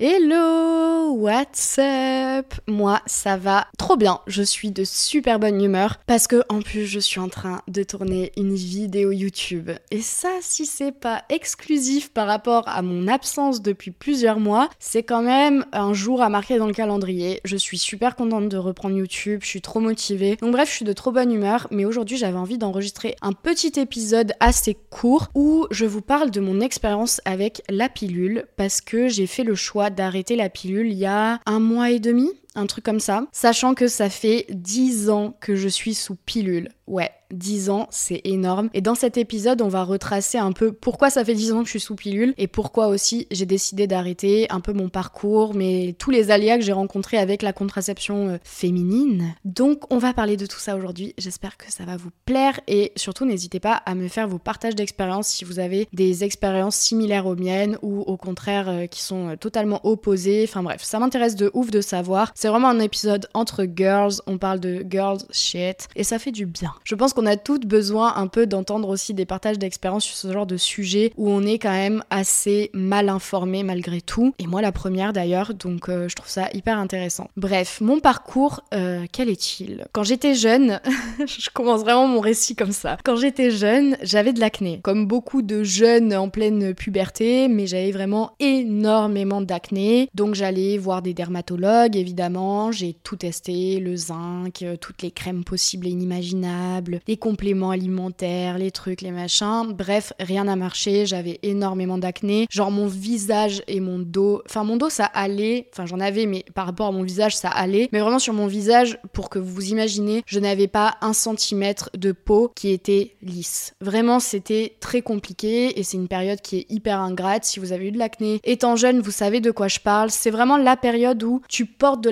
Hello, 0.00 0.87
what's 1.08 1.78
up? 1.78 2.54
Moi, 2.66 3.00
ça 3.06 3.36
va 3.36 3.66
trop 3.78 3.96
bien. 3.96 4.20
Je 4.26 4.42
suis 4.42 4.70
de 4.70 4.84
super 4.84 5.38
bonne 5.38 5.62
humeur 5.62 5.96
parce 6.06 6.26
que 6.26 6.42
en 6.48 6.60
plus, 6.60 6.86
je 6.86 6.98
suis 6.98 7.20
en 7.20 7.28
train 7.28 7.62
de 7.68 7.82
tourner 7.82 8.32
une 8.36 8.54
vidéo 8.54 9.12
YouTube. 9.12 9.70
Et 9.90 10.00
ça, 10.00 10.28
si 10.40 10.66
c'est 10.66 10.92
pas 10.92 11.22
exclusif 11.30 12.10
par 12.10 12.26
rapport 12.26 12.64
à 12.68 12.82
mon 12.82 13.08
absence 13.08 13.62
depuis 13.62 13.90
plusieurs 13.90 14.38
mois, 14.38 14.68
c'est 14.78 15.02
quand 15.02 15.22
même 15.22 15.64
un 15.72 15.94
jour 15.94 16.22
à 16.22 16.28
marquer 16.28 16.58
dans 16.58 16.66
le 16.66 16.74
calendrier. 16.74 17.40
Je 17.44 17.56
suis 17.56 17.78
super 17.78 18.14
contente 18.14 18.48
de 18.48 18.56
reprendre 18.56 18.96
YouTube, 18.96 19.40
je 19.42 19.48
suis 19.48 19.62
trop 19.62 19.80
motivée. 19.80 20.36
Donc 20.36 20.52
bref, 20.52 20.68
je 20.68 20.76
suis 20.76 20.84
de 20.84 20.92
trop 20.92 21.12
bonne 21.12 21.32
humeur, 21.32 21.68
mais 21.70 21.84
aujourd'hui, 21.84 22.18
j'avais 22.18 22.38
envie 22.38 22.58
d'enregistrer 22.58 23.16
un 23.22 23.32
petit 23.32 23.80
épisode 23.80 24.32
assez 24.40 24.76
court 24.90 25.28
où 25.34 25.66
je 25.70 25.86
vous 25.86 26.02
parle 26.02 26.30
de 26.30 26.40
mon 26.40 26.60
expérience 26.60 27.20
avec 27.24 27.62
la 27.68 27.88
pilule 27.88 28.44
parce 28.56 28.80
que 28.80 29.08
j'ai 29.08 29.26
fait 29.26 29.44
le 29.44 29.54
choix 29.54 29.90
d'arrêter 29.90 30.36
la 30.36 30.48
pilule 30.48 30.97
il 30.98 31.02
y 31.02 31.06
a 31.06 31.38
un 31.46 31.60
mois 31.60 31.92
et 31.92 32.00
demi, 32.00 32.28
un 32.54 32.66
truc 32.66 32.84
comme 32.84 33.00
ça, 33.00 33.26
sachant 33.32 33.74
que 33.74 33.88
ça 33.88 34.10
fait 34.10 34.46
10 34.50 35.10
ans 35.10 35.36
que 35.40 35.54
je 35.56 35.68
suis 35.68 35.94
sous 35.94 36.16
pilule. 36.16 36.70
Ouais, 36.86 37.10
10 37.32 37.70
ans, 37.70 37.86
c'est 37.90 38.22
énorme. 38.24 38.70
Et 38.72 38.80
dans 38.80 38.94
cet 38.94 39.18
épisode, 39.18 39.60
on 39.60 39.68
va 39.68 39.84
retracer 39.84 40.38
un 40.38 40.52
peu 40.52 40.72
pourquoi 40.72 41.10
ça 41.10 41.24
fait 41.24 41.34
10 41.34 41.52
ans 41.52 41.58
que 41.60 41.66
je 41.66 41.70
suis 41.70 41.80
sous 41.80 41.94
pilule 41.94 42.32
et 42.38 42.46
pourquoi 42.46 42.88
aussi 42.88 43.26
j'ai 43.30 43.46
décidé 43.46 43.86
d'arrêter 43.86 44.46
un 44.50 44.60
peu 44.60 44.72
mon 44.72 44.88
parcours, 44.88 45.54
mais 45.54 45.94
tous 45.98 46.10
les 46.10 46.30
aléas 46.30 46.56
que 46.56 46.64
j'ai 46.64 46.72
rencontrés 46.72 47.18
avec 47.18 47.42
la 47.42 47.52
contraception 47.52 48.28
euh, 48.28 48.38
féminine. 48.42 49.34
Donc, 49.44 49.92
on 49.92 49.98
va 49.98 50.14
parler 50.14 50.36
de 50.36 50.46
tout 50.46 50.58
ça 50.58 50.76
aujourd'hui. 50.76 51.14
J'espère 51.18 51.58
que 51.58 51.70
ça 51.70 51.84
va 51.84 51.96
vous 51.96 52.10
plaire 52.24 52.60
et 52.66 52.92
surtout, 52.96 53.26
n'hésitez 53.26 53.60
pas 53.60 53.74
à 53.84 53.94
me 53.94 54.08
faire 54.08 54.26
vos 54.26 54.38
partages 54.38 54.74
d'expériences 54.74 55.28
si 55.28 55.44
vous 55.44 55.58
avez 55.58 55.88
des 55.92 56.24
expériences 56.24 56.76
similaires 56.76 57.26
aux 57.26 57.36
miennes 57.36 57.76
ou 57.82 58.00
au 58.00 58.16
contraire 58.16 58.68
euh, 58.68 58.86
qui 58.86 59.02
sont 59.02 59.28
euh, 59.28 59.36
totalement 59.36 59.80
opposées. 59.84 60.44
Enfin 60.48 60.62
bref, 60.62 60.82
ça 60.82 60.98
m'intéresse 60.98 61.36
de 61.36 61.50
ouf 61.52 61.70
de 61.70 61.82
savoir. 61.82 62.32
C'est 62.40 62.46
vraiment 62.46 62.68
un 62.68 62.78
épisode 62.78 63.26
entre 63.34 63.66
girls. 63.66 64.12
On 64.28 64.38
parle 64.38 64.60
de 64.60 64.86
girls 64.88 65.22
shit 65.32 65.88
et 65.96 66.04
ça 66.04 66.20
fait 66.20 66.30
du 66.30 66.46
bien. 66.46 66.72
Je 66.84 66.94
pense 66.94 67.12
qu'on 67.12 67.26
a 67.26 67.36
toutes 67.36 67.66
besoin 67.66 68.14
un 68.14 68.28
peu 68.28 68.46
d'entendre 68.46 68.90
aussi 68.90 69.12
des 69.12 69.26
partages 69.26 69.58
d'expériences 69.58 70.04
sur 70.04 70.14
ce 70.14 70.32
genre 70.32 70.46
de 70.46 70.56
sujet 70.56 71.12
où 71.16 71.28
on 71.28 71.42
est 71.42 71.58
quand 71.58 71.72
même 71.72 72.04
assez 72.10 72.70
mal 72.74 73.08
informé 73.08 73.64
malgré 73.64 74.00
tout. 74.00 74.34
Et 74.38 74.46
moi 74.46 74.62
la 74.62 74.70
première 74.70 75.12
d'ailleurs, 75.12 75.52
donc 75.52 75.88
euh, 75.88 76.08
je 76.08 76.14
trouve 76.14 76.28
ça 76.28 76.48
hyper 76.54 76.78
intéressant. 76.78 77.28
Bref, 77.36 77.80
mon 77.80 77.98
parcours, 77.98 78.60
euh, 78.72 79.04
quel 79.10 79.30
est-il? 79.30 79.88
Quand 79.90 80.04
j'étais 80.04 80.34
jeune, 80.34 80.80
je 81.26 81.50
commence 81.52 81.80
vraiment 81.80 82.06
mon 82.06 82.20
récit 82.20 82.54
comme 82.54 82.70
ça. 82.70 82.98
Quand 83.02 83.16
j'étais 83.16 83.50
jeune, 83.50 83.96
j'avais 84.00 84.32
de 84.32 84.38
l'acné. 84.38 84.78
Comme 84.84 85.08
beaucoup 85.08 85.42
de 85.42 85.64
jeunes 85.64 86.14
en 86.14 86.28
pleine 86.28 86.72
puberté, 86.72 87.48
mais 87.48 87.66
j'avais 87.66 87.90
vraiment 87.90 88.30
énormément 88.38 89.40
d'acné. 89.40 90.08
Donc 90.14 90.36
j'allais 90.36 90.78
voir 90.78 91.02
des 91.02 91.14
dermatologues 91.14 91.96
évidemment, 91.96 92.27
j'ai 92.70 92.94
tout 92.94 93.16
testé, 93.16 93.80
le 93.80 93.96
zinc, 93.96 94.62
euh, 94.62 94.76
toutes 94.76 95.02
les 95.02 95.10
crèmes 95.10 95.44
possibles 95.44 95.86
et 95.86 95.90
inimaginables 95.90 97.00
les 97.06 97.16
compléments 97.16 97.70
alimentaires, 97.70 98.58
les 98.58 98.70
trucs, 98.70 99.00
les 99.00 99.10
machins. 99.10 99.72
Bref, 99.72 100.12
rien 100.20 100.44
n'a 100.44 100.56
marché, 100.56 101.06
j'avais 101.06 101.38
énormément 101.42 101.98
d'acné. 101.98 102.46
Genre 102.50 102.70
mon 102.70 102.86
visage 102.86 103.62
et 103.66 103.80
mon 103.80 103.98
dos, 103.98 104.42
enfin 104.46 104.64
mon 104.64 104.76
dos 104.76 104.90
ça 104.90 105.06
allait, 105.06 105.68
enfin 105.72 105.86
j'en 105.86 106.00
avais 106.00 106.26
mais 106.26 106.44
par 106.54 106.66
rapport 106.66 106.88
à 106.88 106.92
mon 106.92 107.02
visage 107.02 107.36
ça 107.36 107.48
allait. 107.48 107.88
Mais 107.92 108.00
vraiment 108.00 108.18
sur 108.18 108.34
mon 108.34 108.46
visage, 108.46 108.98
pour 109.12 109.30
que 109.30 109.38
vous 109.38 109.70
imaginez, 109.70 110.22
je 110.26 110.38
n'avais 110.38 110.68
pas 110.68 110.96
un 111.00 111.12
centimètre 111.12 111.90
de 111.96 112.12
peau 112.12 112.52
qui 112.54 112.70
était 112.70 113.14
lisse. 113.22 113.74
Vraiment 113.80 114.20
c'était 114.20 114.76
très 114.80 115.02
compliqué 115.02 115.78
et 115.78 115.82
c'est 115.82 115.96
une 115.96 116.08
période 116.08 116.40
qui 116.40 116.58
est 116.58 116.66
hyper 116.70 117.00
ingrate. 117.00 117.44
Si 117.44 117.60
vous 117.60 117.72
avez 117.72 117.88
eu 117.88 117.92
de 117.92 117.98
l'acné 117.98 118.40
étant 118.44 118.76
jeune, 118.76 119.00
vous 119.00 119.10
savez 119.10 119.40
de 119.40 119.50
quoi 119.50 119.68
je 119.68 119.80
parle. 119.80 120.10
C'est 120.10 120.30
vraiment 120.30 120.56
la 120.56 120.76
période 120.76 121.22
où 121.22 121.40
tu 121.48 121.66
portes 121.66 122.02
de 122.02 122.10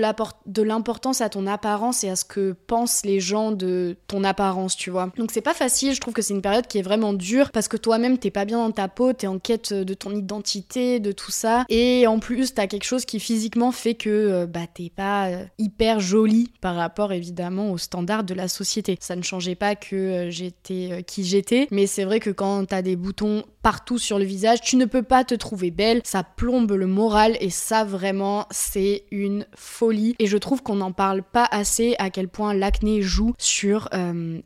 l'importance 0.56 1.20
à 1.20 1.28
ton 1.28 1.46
apparence 1.46 2.04
et 2.04 2.08
à 2.08 2.16
ce 2.16 2.24
que 2.24 2.52
pensent 2.66 3.04
les 3.04 3.20
gens 3.20 3.52
de 3.52 3.96
ton 4.08 4.24
apparence 4.24 4.76
tu 4.76 4.90
vois. 4.90 5.10
Donc 5.16 5.30
c'est 5.30 5.40
pas 5.40 5.54
facile, 5.54 5.94
je 5.94 6.00
trouve 6.00 6.14
que 6.14 6.22
c'est 6.22 6.34
une 6.34 6.42
période 6.42 6.66
qui 6.66 6.78
est 6.78 6.82
vraiment 6.82 7.12
dure 7.12 7.50
parce 7.50 7.68
que 7.68 7.76
toi-même 7.76 8.18
t'es 8.18 8.30
pas 8.30 8.44
bien 8.44 8.58
dans 8.58 8.70
ta 8.70 8.88
peau, 8.88 9.12
t'es 9.12 9.26
en 9.26 9.38
quête 9.38 9.72
de 9.72 9.94
ton 9.94 10.12
identité, 10.12 11.00
de 11.00 11.12
tout 11.12 11.30
ça. 11.30 11.64
Et 11.68 12.06
en 12.06 12.18
plus, 12.18 12.54
t'as 12.54 12.66
quelque 12.66 12.84
chose 12.84 13.04
qui 13.04 13.20
physiquement 13.20 13.72
fait 13.72 13.94
que 13.94 14.10
euh, 14.10 14.46
bah 14.46 14.66
t'es 14.72 14.90
pas 14.94 15.28
euh, 15.28 15.44
hyper 15.58 16.00
jolie 16.00 16.50
par 16.60 16.76
rapport 16.76 17.12
évidemment 17.12 17.70
aux 17.70 17.78
standards 17.78 18.24
de 18.24 18.34
la 18.34 18.48
société. 18.48 18.96
Ça 19.00 19.16
ne 19.16 19.22
changeait 19.22 19.54
pas 19.54 19.74
que 19.74 19.96
euh, 19.96 20.30
j'étais 20.30 21.04
qui 21.06 21.24
j'étais, 21.24 21.68
mais 21.70 21.86
c'est 21.86 22.04
vrai 22.04 22.20
que 22.20 22.30
quand 22.30 22.66
t'as 22.66 22.82
des 22.82 22.96
boutons 22.96 23.44
partout 23.62 23.98
sur 23.98 24.18
le 24.18 24.24
visage, 24.24 24.60
tu 24.60 24.76
ne 24.76 24.84
peux 24.84 25.02
pas 25.02 25.24
te 25.24 25.34
trouver 25.34 25.70
belle, 25.70 26.00
ça 26.04 26.22
plombe 26.22 26.70
le 26.70 26.86
moral 26.86 27.36
et 27.40 27.50
ça 27.50 27.84
vraiment 27.84 28.46
c'est 28.50 29.04
une 29.10 29.46
folie. 29.56 29.95
Et 30.18 30.26
je 30.26 30.36
trouve 30.36 30.62
qu'on 30.62 30.76
n'en 30.76 30.92
parle 30.92 31.22
pas 31.22 31.46
assez 31.50 31.94
à 31.98 32.10
quel 32.10 32.28
point 32.28 32.54
l'acné 32.54 33.02
joue 33.02 33.34
sur 33.38 33.88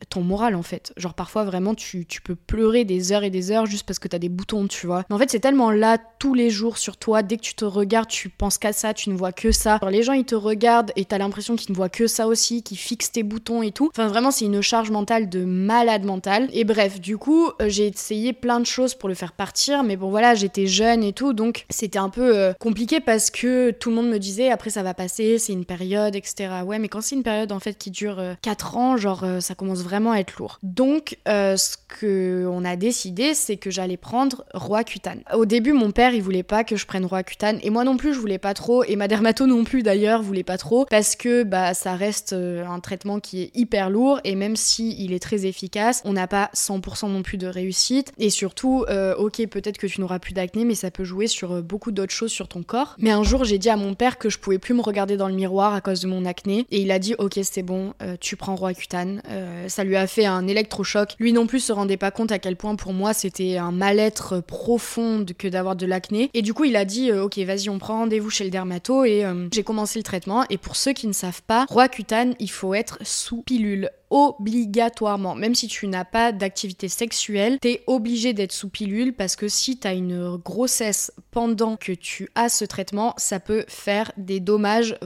ton 0.09 0.23
moral 0.23 0.55
en 0.55 0.63
fait. 0.63 0.93
Genre 0.97 1.15
parfois 1.15 1.45
vraiment 1.45 1.75
tu, 1.75 2.07
tu, 2.07 2.21
peux 2.21 2.35
pleurer 2.35 2.85
des 2.85 3.13
heures 3.13 3.25
et 3.25 3.31
des 3.31 3.51
heures 3.51 3.67
juste 3.67 3.87
parce 3.87 3.99
que 3.99 4.09
t'as 4.09 4.19
des 4.19 4.29
boutons, 4.29 4.67
tu 4.67 4.87
vois. 4.87 5.05
Mais 5.09 5.17
en 5.17 5.19
fait 5.19 5.31
c'est 5.31 5.41
tellement 5.41 5.71
là 5.71 5.99
tous 6.19 6.35
les 6.35 6.51
jours 6.51 6.79
sur 6.79 6.97
toi, 6.97 7.23
dès 7.23 7.37
que 7.37 7.43
tu 7.43 7.55
te 7.55 7.65
regardes, 7.65 8.09
tu 8.09 8.29
penses 8.29 8.59
qu'à 8.59 8.73
ça, 8.73 8.93
tu 8.95 9.11
ne 9.11 9.17
vois 9.17 9.33
que 9.33 9.53
ça. 9.53 9.79
Genre, 9.81 9.91
les 9.91 10.03
gens 10.03 10.13
ils 10.13 10.25
te 10.25 10.35
regardent 10.35 10.93
et 10.97 11.05
t'as 11.05 11.19
l'impression 11.19 11.57
qu'ils 11.57 11.73
ne 11.73 11.77
voient 11.77 11.89
que 11.89 12.07
ça 12.07 12.27
aussi, 12.27 12.63
qu'ils 12.63 12.79
fixent 12.79 13.13
tes 13.13 13.23
boutons 13.23 13.63
et 13.63 13.73
tout. 13.73 13.91
Enfin 13.93 14.09
vraiment 14.09 14.31
c'est 14.31 14.45
une 14.45 14.61
charge 14.61 14.91
mentale 14.91 15.29
de 15.29 15.45
malade 15.45 16.05
mental. 16.05 16.49
Et 16.53 16.65
bref, 16.65 17.01
du 17.01 17.17
coup 17.17 17.49
euh, 17.61 17.69
j'ai 17.69 17.87
essayé 17.87 18.33
plein 18.33 18.61
de 18.61 18.67
choses 18.67 18.95
pour 18.95 19.09
le 19.09 19.15
faire 19.15 19.33
partir, 19.33 19.83
mais 19.83 19.97
bon 19.97 20.11
voilà 20.11 20.35
j'étais 20.35 20.67
jeune 20.67 21.03
et 21.03 21.13
tout, 21.13 21.33
donc 21.33 21.67
c'était 21.71 21.99
un 21.99 22.11
peu 22.11 22.37
euh, 22.37 22.53
compliqué 22.59 23.01
parce 23.01 23.31
que 23.31 23.71
tout 23.71 23.91
le 23.91 23.97
monde 23.97 24.09
me 24.09 24.19
disait 24.19 24.51
après 24.51 24.71
ça 24.71 24.83
va 24.83 24.95
passer, 24.95 25.39
c'est 25.41 25.53
une 25.53 25.65
période, 25.65 26.15
etc. 26.15 26.63
Ouais 26.65 26.79
mais 26.79 26.89
quand 26.89 27.01
c'est 27.01 27.17
une 27.17 27.25
période 27.25 27.51
en 27.51 27.59
fait 27.61 27.77
qui 27.77 27.91
dure 27.91 28.23
4 28.43 28.77
euh, 28.77 28.79
ans, 28.79 28.97
genre 28.97 29.25
ça 29.41 29.55
commence 29.55 29.81
vraiment 29.83 30.13
à 30.13 30.19
être 30.19 30.37
lourd. 30.39 30.59
Donc, 30.63 31.19
euh, 31.29 31.57
ce 31.57 31.77
que 31.89 32.47
on 32.51 32.65
a 32.65 32.77
décidé, 32.77 33.35
c'est 33.35 33.57
que 33.57 33.71
j'allais 33.71 33.97
prendre 33.97 34.45
Roaccutane. 34.55 35.23
Au 35.35 35.45
début, 35.45 35.73
mon 35.73 35.91
père, 35.91 36.15
il 36.15 36.23
voulait 36.23 36.43
pas 36.43 36.65
que 36.65 36.77
je 36.77 36.87
prenne 36.87 37.05
Roaccutane, 37.05 37.59
et 37.63 37.71
moi 37.71 37.85
non 37.85 37.97
plus, 37.97 38.15
je 38.15 38.19
voulais 38.19 38.39
pas 38.39 38.55
trop, 38.55 38.85
et 38.85 38.97
ma 38.97 39.09
dermato 39.09 39.47
non 39.47 39.65
plus 39.65 39.83
d'ailleurs, 39.83 40.23
voulait 40.23 40.45
pas 40.45 40.59
trop, 40.59 40.87
parce 40.87 41.17
que 41.17 41.43
bah 41.43 41.75
ça 41.75 41.95
reste 41.95 42.33
euh, 42.33 42.65
un 42.67 42.81
traitement 42.81 43.21
qui 43.21 43.43
est 43.43 43.51
hyper 43.55 43.91
lourd, 43.91 44.21
et 44.25 44.35
même 44.35 44.57
si 44.57 44.95
il 45.03 45.13
est 45.13 45.19
très 45.19 45.47
efficace, 45.47 46.03
on 46.05 46.13
n'a 46.13 46.27
pas 46.27 46.51
100% 46.55 47.11
non 47.11 47.23
plus 47.23 47.39
de 47.39 47.47
réussite, 47.47 48.13
et 48.19 48.31
surtout, 48.31 48.85
euh, 48.89 49.15
ok, 49.17 49.47
peut-être 49.49 49.79
que 49.79 49.87
tu 49.87 50.01
n'auras 50.01 50.19
plus 50.19 50.35
d'acné, 50.35 50.65
mais 50.65 50.75
ça 50.75 50.91
peut 50.91 51.05
jouer 51.05 51.27
sur 51.27 51.63
beaucoup 51.63 51.93
d'autres 51.93 52.13
choses 52.13 52.33
sur 52.33 52.49
ton 52.49 52.63
corps. 52.63 52.95
Mais 52.99 53.11
un 53.11 53.23
jour, 53.23 53.45
j'ai 53.45 53.59
dit 53.59 53.71
à 53.71 53.77
mon 53.77 53.95
père 53.95 54.19
que 54.19 54.31
je 54.31 54.39
pouvais 54.39 54.59
plus 54.59 54.75
me 54.75 54.83
regarder 54.83 55.17
dans 55.17 55.29
le 55.31 55.37
miroir 55.37 55.75
à 55.75 55.81
cause 55.81 56.01
de 56.01 56.09
mon 56.09 56.25
acné, 56.25 56.67
et 56.71 56.81
il 56.81 56.91
a 56.91 56.99
dit, 56.99 57.15
ok, 57.19 57.39
c'est 57.43 57.63
bon, 57.63 57.95
tu 58.21 58.37
prends 58.37 58.55
Roaccutane, 58.55 59.23
ça 59.69 59.85
lui 59.85 59.97
a 59.97 60.07
fait 60.07 60.27
un 60.27 60.47
électrochoc. 60.47 61.15
Lui 61.19 61.33
non 61.33 61.47
plus 61.47 61.61
se 61.61 61.73
rendait 61.73 61.97
pas 61.97 62.11
compte 62.11 62.33
à 62.33 62.39
quel 62.39 62.57
point 62.57 62.77
pour 62.77 62.93
moi 62.93 63.15
c'était 63.15 63.57
un 63.57 63.73
mal-être 63.73 64.41
profond 64.41 65.25
que 65.39 65.49
d'avoir 65.49 65.77
de 65.77 65.87
l'acné. 65.87 66.31
Et 66.35 66.43
du 66.43 66.55
coup, 66.55 66.65
il 66.65 66.77
a 66.77 66.85
dit 66.85 67.11
euh, 67.11 67.25
Ok, 67.25 67.39
vas-y, 67.39 67.69
on 67.69 67.79
prend 67.79 67.99
rendez-vous 67.99 68.31
chez 68.31 68.45
le 68.45 68.51
dermato 68.51 69.05
et 69.05 69.25
euh, 69.25 69.49
j'ai 69.53 69.63
commencé 69.63 69.99
le 69.99 70.03
traitement. 70.03 70.45
Et 70.51 70.59
pour 70.59 70.77
ceux 70.77 70.93
qui 70.93 71.07
ne 71.07 71.13
savent 71.13 71.43
pas, 71.43 71.67
Roaccutane, 71.69 72.35
il 72.39 72.51
faut 72.51 72.75
être 72.75 72.99
sous 73.03 73.43
pilule 73.43 73.91
obligatoirement. 74.11 75.37
Même 75.37 75.55
si 75.55 75.69
tu 75.69 75.87
n'as 75.87 76.05
pas 76.05 76.33
d'activité 76.33 76.89
sexuelle, 76.89 77.59
t'es 77.61 77.83
obligé 77.87 78.33
d'être 78.33 78.53
sous 78.53 78.69
pilule 78.69 79.15
parce 79.15 79.37
que 79.37 79.49
si 79.49 79.79
t'as 79.79 79.95
une 79.95 80.37
grossesse 80.37 81.13
pendant 81.31 81.77
que 81.77 81.93
tu 81.93 82.29
as 82.35 82.49
ce 82.49 82.65
traitement, 82.65 83.15
ça 83.17 83.39
peut 83.39 83.65
faire 83.69 84.11
des 84.17 84.41
dommages 84.41 84.97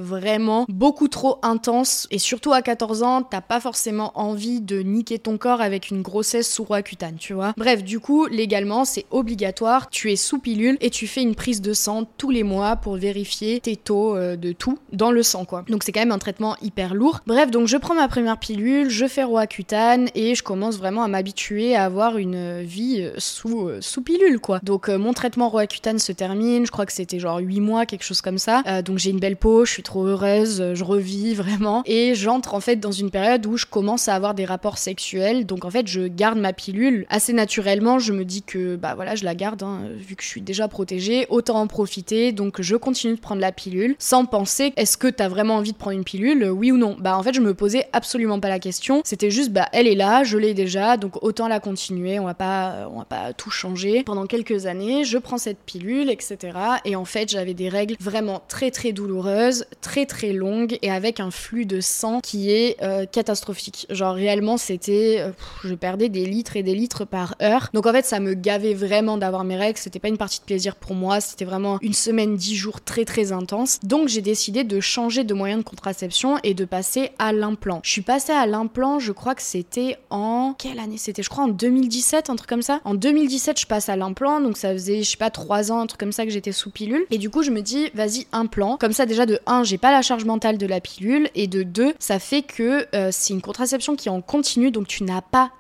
beaucoup 0.69 1.09
trop 1.09 1.39
intenses. 1.43 2.07
Et 2.11 2.19
surtout 2.19 2.53
à 2.53 2.63
14 2.63 3.03
ans, 3.03 3.23
t'as 3.23 3.41
pas 3.41 3.61
forcément 3.61 4.13
envie 4.15 4.61
de 4.61 4.81
niquer 4.81 5.19
ton 5.19 5.39
corps 5.39 5.61
avec 5.61 5.91
une 5.91 6.03
grossesse 6.03 6.51
sous 6.53 6.65
Roaccutane, 6.65 7.17
tu 7.17 7.33
vois. 7.33 7.55
Bref, 7.57 7.83
du 7.85 8.01
coup, 8.01 8.27
légalement, 8.27 8.85
c'est 8.85 9.07
obligatoire. 9.11 9.91
Tu 9.91 10.13
es 10.13 10.17
sous 10.17 10.39
pilule 10.39 10.77
et 10.81 10.91
tu 10.91 11.07
fais 11.07 11.23
une 11.23 11.35
prise 11.35 11.61
de 11.61 11.73
sang 11.73 12.05
tous 12.19 12.31
les 12.31 12.43
mois 12.43 12.77
pour 12.77 12.97
vérifier 12.97 13.61
tes 13.61 13.77
taux 13.77 14.17
euh, 14.17 14.37
de 14.37 14.53
tout 14.53 14.79
dans 14.93 15.11
le 15.11 15.23
sang, 15.23 15.45
quoi. 15.45 15.65
Donc 15.69 15.83
c'est 15.85 15.93
quand 15.93 16.01
même 16.01 16.13
un 16.13 16.19
traitement 16.19 16.57
hyper 16.63 16.95
lourd. 16.95 17.21
Bref, 17.27 17.51
donc 17.51 17.69
je 17.69 17.77
prends 17.77 17.95
ma 17.95 18.09
première 18.09 18.39
pilule, 18.39 18.89
je 18.89 19.07
fais 19.07 19.23
Roaccutane 19.23 20.09
et 20.15 20.35
je 20.35 20.43
commence 20.43 20.77
vraiment 20.77 21.03
à 21.03 21.09
m'habituer 21.09 21.77
à 21.77 21.85
avoir 21.85 22.19
une 22.19 22.63
vie 22.63 23.01
euh, 23.01 23.15
sous, 23.19 23.69
euh, 23.69 23.79
sous 23.81 24.03
pilule 24.03 24.41
quoi. 24.41 24.61
Donc 24.63 24.89
mon 24.89 25.13
traitement 25.13 25.49
Roaccutane 25.49 25.99
se 25.99 26.13
termine, 26.13 26.67
je 26.67 26.71
crois 26.71 26.87
que 26.87 26.93
c'était 26.93 27.19
genre 27.19 27.39
8 27.39 27.61
mois, 27.61 27.87
quelque 27.87 28.05
chose 28.05 28.21
comme 28.21 28.39
ça. 28.39 28.63
donc 28.83 28.99
j'ai 28.99 29.11
une 29.11 29.21
belle 29.21 29.37
peau, 29.37 29.65
je 29.65 29.73
suis 29.73 29.83
trop 29.83 30.04
heureuse, 30.05 30.75
je 30.75 30.85
revis 30.85 31.35
vraiment. 31.35 31.83
Et 31.87 32.15
j'entre 32.15 32.55
en 32.55 32.61
fait 32.61 32.77
dans 32.77 32.93
une 32.93 33.11
période 33.11 33.47
où 33.47 33.57
je 33.57 33.67
commence 33.67 34.09
à 34.09 34.15
avoir 34.15 34.35
des 34.35 34.45
rapports 34.45 34.79
sexuels. 34.79 35.47
Donc 35.47 35.65
en 35.65 35.71
fait, 35.71 35.87
je 35.87 36.03
garde 36.03 36.39
ma 36.39 36.53
pilule 36.53 37.07
assez 37.09 37.33
naturellement. 37.33 37.99
Je 37.99 38.13
me 38.13 38.25
dis 38.25 38.43
que 38.43 38.77
bah 38.77 38.95
voilà, 38.95 39.15
je 39.15 39.25
la 39.25 39.35
garde, 39.35 39.63
hein, 39.63 39.83
vu 39.97 40.17
que 40.17 40.23
je 40.23 40.29
suis 40.29 40.43
déjà 40.43 40.69
protégée, 40.69 41.27
autant 41.29 41.61
en 41.61 41.67
profiter. 41.67 42.33
Donc 42.33 42.61
je 42.61 42.77
continue 42.77 43.15
de 43.15 43.21
prendre 43.21 43.41
la 43.41 43.53
pilule 43.53 43.97
sans 43.99 44.27
penser 44.27 44.73
est-ce 44.77 44.97
que 44.97 45.09
t'as 45.09 45.29
vraiment 45.29 45.57
envie 45.57 45.73
de 45.73 45.77
prendre 45.77 45.97
une 45.97 46.05
pilule, 46.05 46.45
oui 46.51 46.73
ou 46.73 46.77
non? 46.77 46.97
Bah 46.99 47.17
en 47.17 47.23
fait, 47.23 47.35
je 47.35 47.41
me 47.41 47.55
posais 47.55 47.87
absolument 47.93 48.41
pas 48.41 48.49
la 48.49 48.59
question. 48.59 49.03
C'était 49.05 49.31
juste 49.31 49.51
bah 49.51 49.69
elle 49.73 49.87
est 49.87 49.95
là, 49.95 50.25
je 50.25 50.39
l'ai 50.39 50.55
déjà, 50.55 50.97
donc 50.97 51.23
autant 51.23 51.49
la 51.49 51.61
continuer. 51.61 52.19
On 52.19 52.25
va 52.25 52.35
pas, 52.35 52.89
on 52.93 52.99
va 52.99 53.05
pas 53.05 53.33
tout 53.33 53.51
changer. 53.51 54.03
Pendant 54.05 54.27
quelques 54.27 54.67
années, 54.67 55.05
je 55.05 55.19
prends 55.19 55.39
cette 55.39 55.59
pilule, 55.59 56.11
etc. 56.11 56.59
Et 56.85 56.97
en 56.97 57.05
fait, 57.05 57.31
j'avais 57.31 57.55
des 57.55 57.69
règles 57.69 57.97
vraiment 58.01 58.43
très 58.49 58.71
très 58.71 58.93
douloureuses, 58.93 59.67
très 59.85 60.07
très 60.07 60.33
longues 60.33 60.79
et 60.81 60.91
avec 60.91 61.21
un 61.21 61.31
flux 61.31 61.67
de 61.67 61.81
sang 61.83 62.21
qui 62.23 62.51
est 62.51 62.83
euh, 62.83 63.05
catastrophique. 63.05 63.87
Genre 63.91 64.15
réellement, 64.15 64.57
c'était, 64.57 65.19
euh, 65.21 65.31
je 65.63 65.75
perdais 65.75 66.09
des 66.09 66.25
litres 66.25 66.57
et 66.57 66.63
des 66.63 66.75
litres 66.75 67.05
par 67.05 67.35
heure. 67.43 67.69
Donc 67.75 67.85
en 67.85 67.93
fait, 67.93 68.07
ça 68.07 68.19
me 68.19 68.33
gavait 68.33 68.73
vraiment 68.73 69.19
d'avoir 69.19 69.45
mes 69.45 69.57
règles. 69.57 69.79
C'était 69.79 69.99
pas 69.99 70.09
une 70.09 70.17
partie 70.17 70.41
de 70.41 70.45
plaisir 70.47 70.75
pour 70.75 70.95
moi. 70.95 71.21
C'était 71.21 71.45
vraiment 71.45 71.79
une 71.83 71.93
semaine, 71.93 72.35
dix 72.35 72.57
jours 72.57 72.81
très 72.81 73.05
très 73.05 73.31
intense. 73.31 73.79
Donc 73.83 74.09
j'ai 74.09 74.23
décidé 74.23 74.65
de 74.65 74.81
changer 74.81 75.23
de 75.23 75.35
moyen 75.35 75.59
de 75.59 75.63
contraception 75.63 76.39
et 76.43 76.55
de 76.55 76.65
passer 76.65 77.11
à 77.19 77.33
l'implant. 77.33 77.81
Je 77.85 77.91
suis 77.91 78.03
passée 78.03 78.33
à 78.33 78.47
l'implant, 78.47 78.99
je 78.99 79.13
crois 79.13 79.35
que 79.35 79.43
c'était 79.43 79.99
en 80.09 80.55
quelle 80.59 80.79
année 80.79 80.97
C'était, 80.97 81.23
je 81.23 81.29
crois, 81.29 81.45
en 81.45 81.49
2017, 81.49 82.31
un 82.31 82.37
truc 82.37 82.49
comme 82.49 82.63
ça. 82.63 82.81
En 82.85 82.95
2017, 82.95 83.61
je 83.61 83.67
passe 83.67 83.91
à 83.91 83.97
l'implant, 83.97 84.41
donc 84.41 84.57
ça 84.57 84.73
faisait, 84.73 85.03
je 85.03 85.11
sais 85.11 85.19
pas, 85.19 85.29
trois 85.29 85.71
ans, 85.71 85.81
un 85.81 85.87
truc 85.87 86.01
comme 86.01 86.13
ça 86.13 86.25
que 86.25 86.31
j'étais 86.31 86.53
sous 86.53 86.71
pilule. 86.71 87.05
Et 87.11 87.19
du 87.19 87.29
coup, 87.29 87.43
je 87.43 87.51
me 87.51 87.61
dis, 87.61 87.91
vas-y, 87.95 88.27
implant. 88.33 88.79
Comme 88.79 88.93
ça, 88.93 89.05
déjà 89.05 89.27
de 89.27 89.39
1, 89.47 89.65
j'ai 89.65 89.74
pas 89.79 89.93
la 89.93 90.03
charge 90.03 90.25
mentale 90.25 90.59
de 90.59 90.67
la 90.67 90.81
pilule, 90.81 91.29
et 91.35 91.47
de 91.47 91.63
2, 91.63 91.95
ça 91.99 92.19
fait 92.19 92.43
que 92.43 92.87
euh, 92.95 93.11
c'est 93.13 93.35
une 93.35 93.43
contraception 93.43 93.97
qui 93.97 94.09
est 94.09 94.13
en 94.13 94.21
continu, 94.21 94.71
donc 94.71 94.87
tu 94.87 95.05
n'as 95.05 95.23
pas 95.23 95.53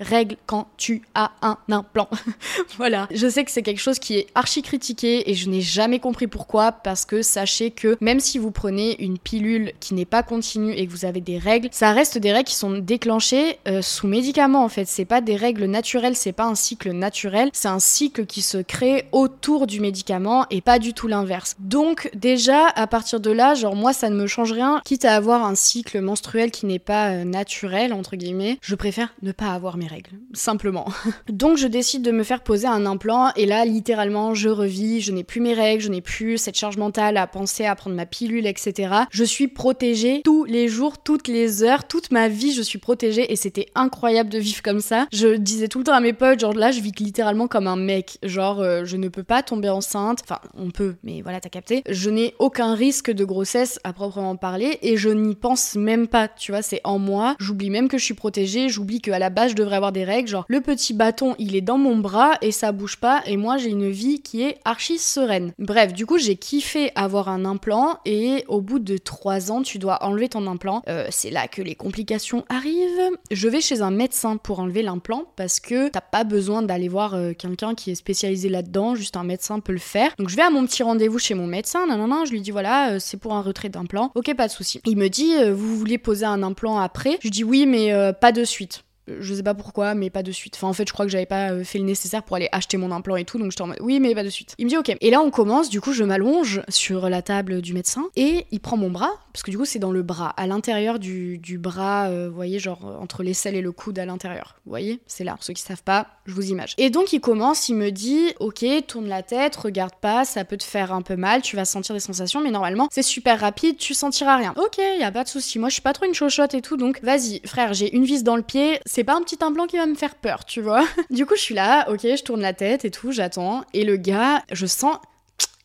règles 0.00 0.36
quand 0.46 0.68
tu 0.76 1.02
as 1.14 1.32
un 1.42 1.58
implant. 1.70 2.08
voilà. 2.76 3.08
Je 3.12 3.28
sais 3.28 3.44
que 3.44 3.50
c'est 3.50 3.62
quelque 3.62 3.80
chose 3.80 3.98
qui 3.98 4.16
est 4.16 4.26
archi 4.34 4.62
critiqué 4.62 5.30
et 5.30 5.34
je 5.34 5.48
n'ai 5.48 5.60
jamais 5.60 5.98
compris 5.98 6.26
pourquoi 6.26 6.72
parce 6.72 7.04
que 7.04 7.22
sachez 7.22 7.70
que 7.70 7.96
même 8.00 8.20
si 8.20 8.38
vous 8.38 8.50
prenez 8.50 9.02
une 9.02 9.18
pilule 9.18 9.72
qui 9.80 9.94
n'est 9.94 10.04
pas 10.04 10.22
continue 10.22 10.72
et 10.72 10.86
que 10.86 10.92
vous 10.92 11.04
avez 11.04 11.20
des 11.20 11.38
règles, 11.38 11.68
ça 11.72 11.92
reste 11.92 12.18
des 12.18 12.32
règles 12.32 12.48
qui 12.48 12.54
sont 12.54 12.78
déclenchées 12.78 13.58
euh, 13.68 13.82
sous 13.82 14.06
médicaments 14.06 14.64
en 14.64 14.68
fait. 14.68 14.86
C'est 14.86 15.04
pas 15.04 15.20
des 15.20 15.36
règles 15.36 15.64
naturelles, 15.64 16.16
c'est 16.16 16.32
pas 16.32 16.44
un 16.44 16.54
cycle 16.54 16.92
naturel, 16.92 17.50
c'est 17.52 17.68
un 17.68 17.78
cycle 17.78 18.26
qui 18.26 18.42
se 18.42 18.58
crée 18.58 19.04
autour 19.12 19.66
du 19.66 19.80
médicament 19.80 20.46
et 20.50 20.60
pas 20.60 20.78
du 20.78 20.94
tout 20.94 21.08
l'inverse. 21.08 21.56
Donc 21.58 22.10
déjà 22.14 22.66
à 22.68 22.86
partir 22.86 23.20
de 23.20 23.30
là, 23.30 23.54
genre 23.54 23.76
moi 23.76 23.92
ça 23.92 24.10
ne 24.10 24.16
me 24.16 24.26
change 24.26 24.52
rien, 24.52 24.80
quitte 24.84 25.04
à 25.04 25.14
avoir 25.14 25.44
un 25.44 25.54
cycle 25.54 26.00
menstruel 26.00 26.50
qui 26.50 26.66
n'est 26.66 26.78
pas 26.78 27.10
euh, 27.10 27.24
naturel 27.24 27.92
entre 27.92 28.16
guillemets, 28.16 28.58
je 28.62 28.74
préfère 28.74 29.14
ne 29.22 29.32
pas 29.32 29.52
avoir 29.52 29.59
mes 29.76 29.86
règles, 29.86 30.18
simplement. 30.32 30.86
Donc 31.28 31.56
je 31.56 31.66
décide 31.66 32.02
de 32.02 32.10
me 32.10 32.22
faire 32.22 32.42
poser 32.42 32.66
un 32.66 32.86
implant 32.86 33.32
et 33.36 33.46
là 33.46 33.64
littéralement 33.64 34.34
je 34.34 34.48
revis, 34.48 35.00
je 35.00 35.12
n'ai 35.12 35.24
plus 35.24 35.40
mes 35.40 35.54
règles, 35.54 35.82
je 35.82 35.88
n'ai 35.88 36.00
plus 36.00 36.38
cette 36.38 36.56
charge 36.56 36.76
mentale 36.76 37.16
à 37.16 37.26
penser 37.26 37.64
à 37.64 37.74
prendre 37.74 37.96
ma 37.96 38.06
pilule, 38.06 38.46
etc. 38.46 38.94
Je 39.10 39.24
suis 39.24 39.48
protégée 39.48 40.22
tous 40.24 40.44
les 40.44 40.68
jours, 40.68 40.98
toutes 40.98 41.28
les 41.28 41.62
heures, 41.62 41.86
toute 41.86 42.10
ma 42.10 42.28
vie 42.28 42.52
je 42.52 42.62
suis 42.62 42.78
protégée 42.78 43.32
et 43.32 43.36
c'était 43.36 43.66
incroyable 43.74 44.30
de 44.30 44.38
vivre 44.38 44.62
comme 44.62 44.80
ça. 44.80 45.06
Je 45.12 45.36
disais 45.36 45.68
tout 45.68 45.78
le 45.78 45.84
temps 45.84 45.94
à 45.94 46.00
mes 46.00 46.12
potes, 46.12 46.40
genre 46.40 46.54
là 46.54 46.70
je 46.70 46.80
vis 46.80 46.92
littéralement 46.98 47.48
comme 47.48 47.66
un 47.66 47.76
mec, 47.76 48.18
genre 48.22 48.60
euh, 48.60 48.84
je 48.84 48.96
ne 48.96 49.08
peux 49.08 49.22
pas 49.22 49.42
tomber 49.42 49.68
enceinte, 49.68 50.20
enfin 50.24 50.40
on 50.54 50.70
peut, 50.70 50.96
mais 51.02 51.22
voilà 51.22 51.40
t'as 51.40 51.48
capté. 51.48 51.82
Je 51.88 52.10
n'ai 52.10 52.34
aucun 52.38 52.74
risque 52.74 53.10
de 53.10 53.24
grossesse 53.24 53.78
à 53.84 53.92
proprement 53.92 54.36
parler 54.36 54.78
et 54.82 54.96
je 54.96 55.08
n'y 55.08 55.34
pense 55.34 55.76
même 55.76 56.08
pas, 56.08 56.28
tu 56.28 56.52
vois, 56.52 56.62
c'est 56.62 56.80
en 56.84 56.98
moi. 56.98 57.36
J'oublie 57.38 57.70
même 57.70 57.88
que 57.88 57.98
je 57.98 58.04
suis 58.04 58.14
protégée, 58.14 58.68
j'oublie 58.68 59.00
qu'à 59.00 59.18
la 59.18 59.30
base 59.30 59.49
je 59.50 59.56
devrais 59.56 59.76
avoir 59.76 59.92
des 59.92 60.04
règles, 60.04 60.28
genre 60.28 60.44
le 60.48 60.60
petit 60.60 60.94
bâton 60.94 61.34
il 61.38 61.56
est 61.56 61.60
dans 61.60 61.78
mon 61.78 61.96
bras 61.96 62.32
et 62.42 62.52
ça 62.52 62.72
bouge 62.72 62.96
pas 62.96 63.22
et 63.26 63.36
moi 63.36 63.56
j'ai 63.56 63.70
une 63.70 63.90
vie 63.90 64.22
qui 64.22 64.42
est 64.42 64.58
archi 64.64 64.98
sereine. 64.98 65.52
Bref, 65.58 65.92
du 65.92 66.06
coup 66.06 66.18
j'ai 66.18 66.36
kiffé 66.36 66.92
avoir 66.94 67.28
un 67.28 67.44
implant 67.44 67.98
et 68.04 68.44
au 68.48 68.60
bout 68.60 68.78
de 68.78 68.96
3 68.96 69.52
ans 69.52 69.62
tu 69.62 69.78
dois 69.78 70.02
enlever 70.04 70.28
ton 70.28 70.46
implant. 70.46 70.82
Euh, 70.88 71.06
c'est 71.10 71.30
là 71.30 71.48
que 71.48 71.62
les 71.62 71.74
complications 71.74 72.44
arrivent. 72.48 73.10
Je 73.30 73.48
vais 73.48 73.60
chez 73.60 73.82
un 73.82 73.90
médecin 73.90 74.36
pour 74.36 74.60
enlever 74.60 74.82
l'implant 74.82 75.24
parce 75.36 75.60
que 75.60 75.88
t'as 75.88 76.00
pas 76.00 76.24
besoin 76.24 76.62
d'aller 76.62 76.88
voir 76.88 77.14
euh, 77.14 77.32
quelqu'un 77.32 77.74
qui 77.74 77.90
est 77.90 77.94
spécialisé 77.94 78.48
là-dedans, 78.48 78.94
juste 78.94 79.16
un 79.16 79.24
médecin 79.24 79.60
peut 79.60 79.72
le 79.72 79.78
faire. 79.78 80.12
Donc 80.18 80.28
je 80.28 80.36
vais 80.36 80.42
à 80.42 80.50
mon 80.50 80.64
petit 80.66 80.82
rendez-vous 80.82 81.18
chez 81.18 81.34
mon 81.34 81.46
médecin, 81.46 81.86
non 81.86 81.96
non 81.96 82.08
non, 82.08 82.24
je 82.24 82.32
lui 82.32 82.40
dis 82.40 82.50
voilà, 82.50 82.92
euh, 82.92 82.98
c'est 82.98 83.16
pour 83.16 83.34
un 83.34 83.42
retrait 83.42 83.68
d'implant. 83.68 84.12
Ok, 84.14 84.34
pas 84.34 84.46
de 84.46 84.52
souci. 84.52 84.80
Il 84.86 84.96
me 84.96 85.08
dit 85.08 85.32
vous 85.52 85.76
voulez 85.76 85.98
poser 85.98 86.26
un 86.26 86.42
implant 86.42 86.78
après? 86.78 87.18
Je 87.22 87.28
dis 87.28 87.44
oui 87.44 87.66
mais 87.66 87.92
pas 88.20 88.32
de 88.32 88.44
suite 88.44 88.84
je 89.20 89.34
sais 89.34 89.42
pas 89.42 89.54
pourquoi, 89.54 89.94
mais 89.94 90.10
pas 90.10 90.22
de 90.22 90.32
suite. 90.32 90.54
Enfin, 90.56 90.68
en 90.68 90.72
fait, 90.72 90.86
je 90.86 90.92
crois 90.92 91.06
que 91.06 91.10
j'avais 91.10 91.26
pas 91.26 91.52
euh, 91.52 91.64
fait 91.64 91.78
le 91.78 91.84
nécessaire 91.84 92.22
pour 92.22 92.36
aller 92.36 92.48
acheter 92.52 92.76
mon 92.76 92.90
implant 92.92 93.16
et 93.16 93.24
tout, 93.24 93.38
donc 93.38 93.50
j'étais 93.50 93.62
en 93.62 93.68
mode 93.68 93.78
oui, 93.80 94.00
mais 94.00 94.14
pas 94.14 94.24
de 94.24 94.28
suite. 94.28 94.54
Il 94.58 94.66
me 94.66 94.70
dit 94.70 94.76
ok. 94.76 94.96
Et 95.00 95.10
là, 95.10 95.20
on 95.20 95.30
commence, 95.30 95.70
du 95.70 95.80
coup, 95.80 95.92
je 95.92 96.04
m'allonge 96.04 96.62
sur 96.68 97.08
la 97.08 97.22
table 97.22 97.60
du 97.60 97.72
médecin 97.72 98.04
et 98.16 98.46
il 98.50 98.60
prend 98.60 98.76
mon 98.76 98.90
bras, 98.90 99.10
parce 99.32 99.42
que 99.42 99.50
du 99.50 99.58
coup, 99.58 99.64
c'est 99.64 99.78
dans 99.78 99.92
le 99.92 100.02
bras, 100.02 100.30
à 100.36 100.46
l'intérieur 100.46 100.98
du, 100.98 101.38
du, 101.38 101.58
bras, 101.58 102.08
euh, 102.08 102.28
vous 102.28 102.34
voyez, 102.34 102.58
genre 102.58 102.84
entre 103.00 103.22
l'aisselle 103.22 103.54
et 103.54 103.62
le 103.62 103.72
coude 103.72 103.98
à 103.98 104.04
l'intérieur. 104.04 104.56
Vous 104.64 104.70
voyez, 104.70 105.00
c'est 105.06 105.24
là. 105.24 105.34
Pour 105.34 105.44
ceux 105.44 105.52
qui 105.52 105.62
savent 105.62 105.82
pas, 105.82 106.08
je 106.26 106.32
vous 106.32 106.50
image. 106.50 106.74
Et 106.78 106.90
donc, 106.90 107.12
il 107.12 107.20
commence, 107.20 107.68
il 107.68 107.74
me 107.74 107.90
dit 107.90 108.32
ok, 108.38 108.64
tourne 108.86 109.08
la 109.08 109.22
tête, 109.22 109.56
regarde 109.56 109.94
pas, 110.00 110.24
ça 110.24 110.44
peut 110.44 110.56
te 110.56 110.64
faire 110.64 110.92
un 110.92 111.02
peu 111.02 111.16
mal, 111.16 111.42
tu 111.42 111.56
vas 111.56 111.64
sentir 111.64 111.94
des 111.94 112.00
sensations, 112.00 112.40
mais 112.40 112.50
normalement, 112.50 112.88
c'est 112.90 113.02
super 113.02 113.40
rapide, 113.40 113.76
tu 113.76 113.94
sentiras 113.94 114.36
rien. 114.36 114.54
Ok, 114.56 114.78
y 114.78 115.02
a 115.02 115.12
pas 115.12 115.24
de 115.24 115.28
souci. 115.28 115.58
Moi, 115.58 115.68
je 115.68 115.74
suis 115.74 115.82
pas 115.82 115.92
trop 115.92 116.06
une 116.06 116.14
chochotte 116.14 116.54
et 116.54 116.62
tout, 116.62 116.76
donc 116.76 117.00
vas-y, 117.02 117.40
frère, 117.46 117.74
j'ai 117.74 117.94
une 117.94 118.04
vis 118.04 118.22
dans 118.22 118.36
le 118.36 118.42
pied, 118.42 118.80
c'est 118.86 118.99
pas 119.04 119.16
un 119.16 119.22
petit 119.22 119.38
implant 119.42 119.66
qui 119.66 119.76
va 119.76 119.86
me 119.86 119.94
faire 119.94 120.14
peur, 120.14 120.44
tu 120.44 120.60
vois. 120.60 120.86
Du 121.10 121.26
coup, 121.26 121.36
je 121.36 121.40
suis 121.40 121.54
là, 121.54 121.88
ok, 121.90 122.00
je 122.02 122.22
tourne 122.22 122.40
la 122.40 122.52
tête 122.52 122.84
et 122.84 122.90
tout, 122.90 123.12
j'attends. 123.12 123.64
Et 123.72 123.84
le 123.84 123.96
gars, 123.96 124.42
je 124.52 124.66
sens, 124.66 124.98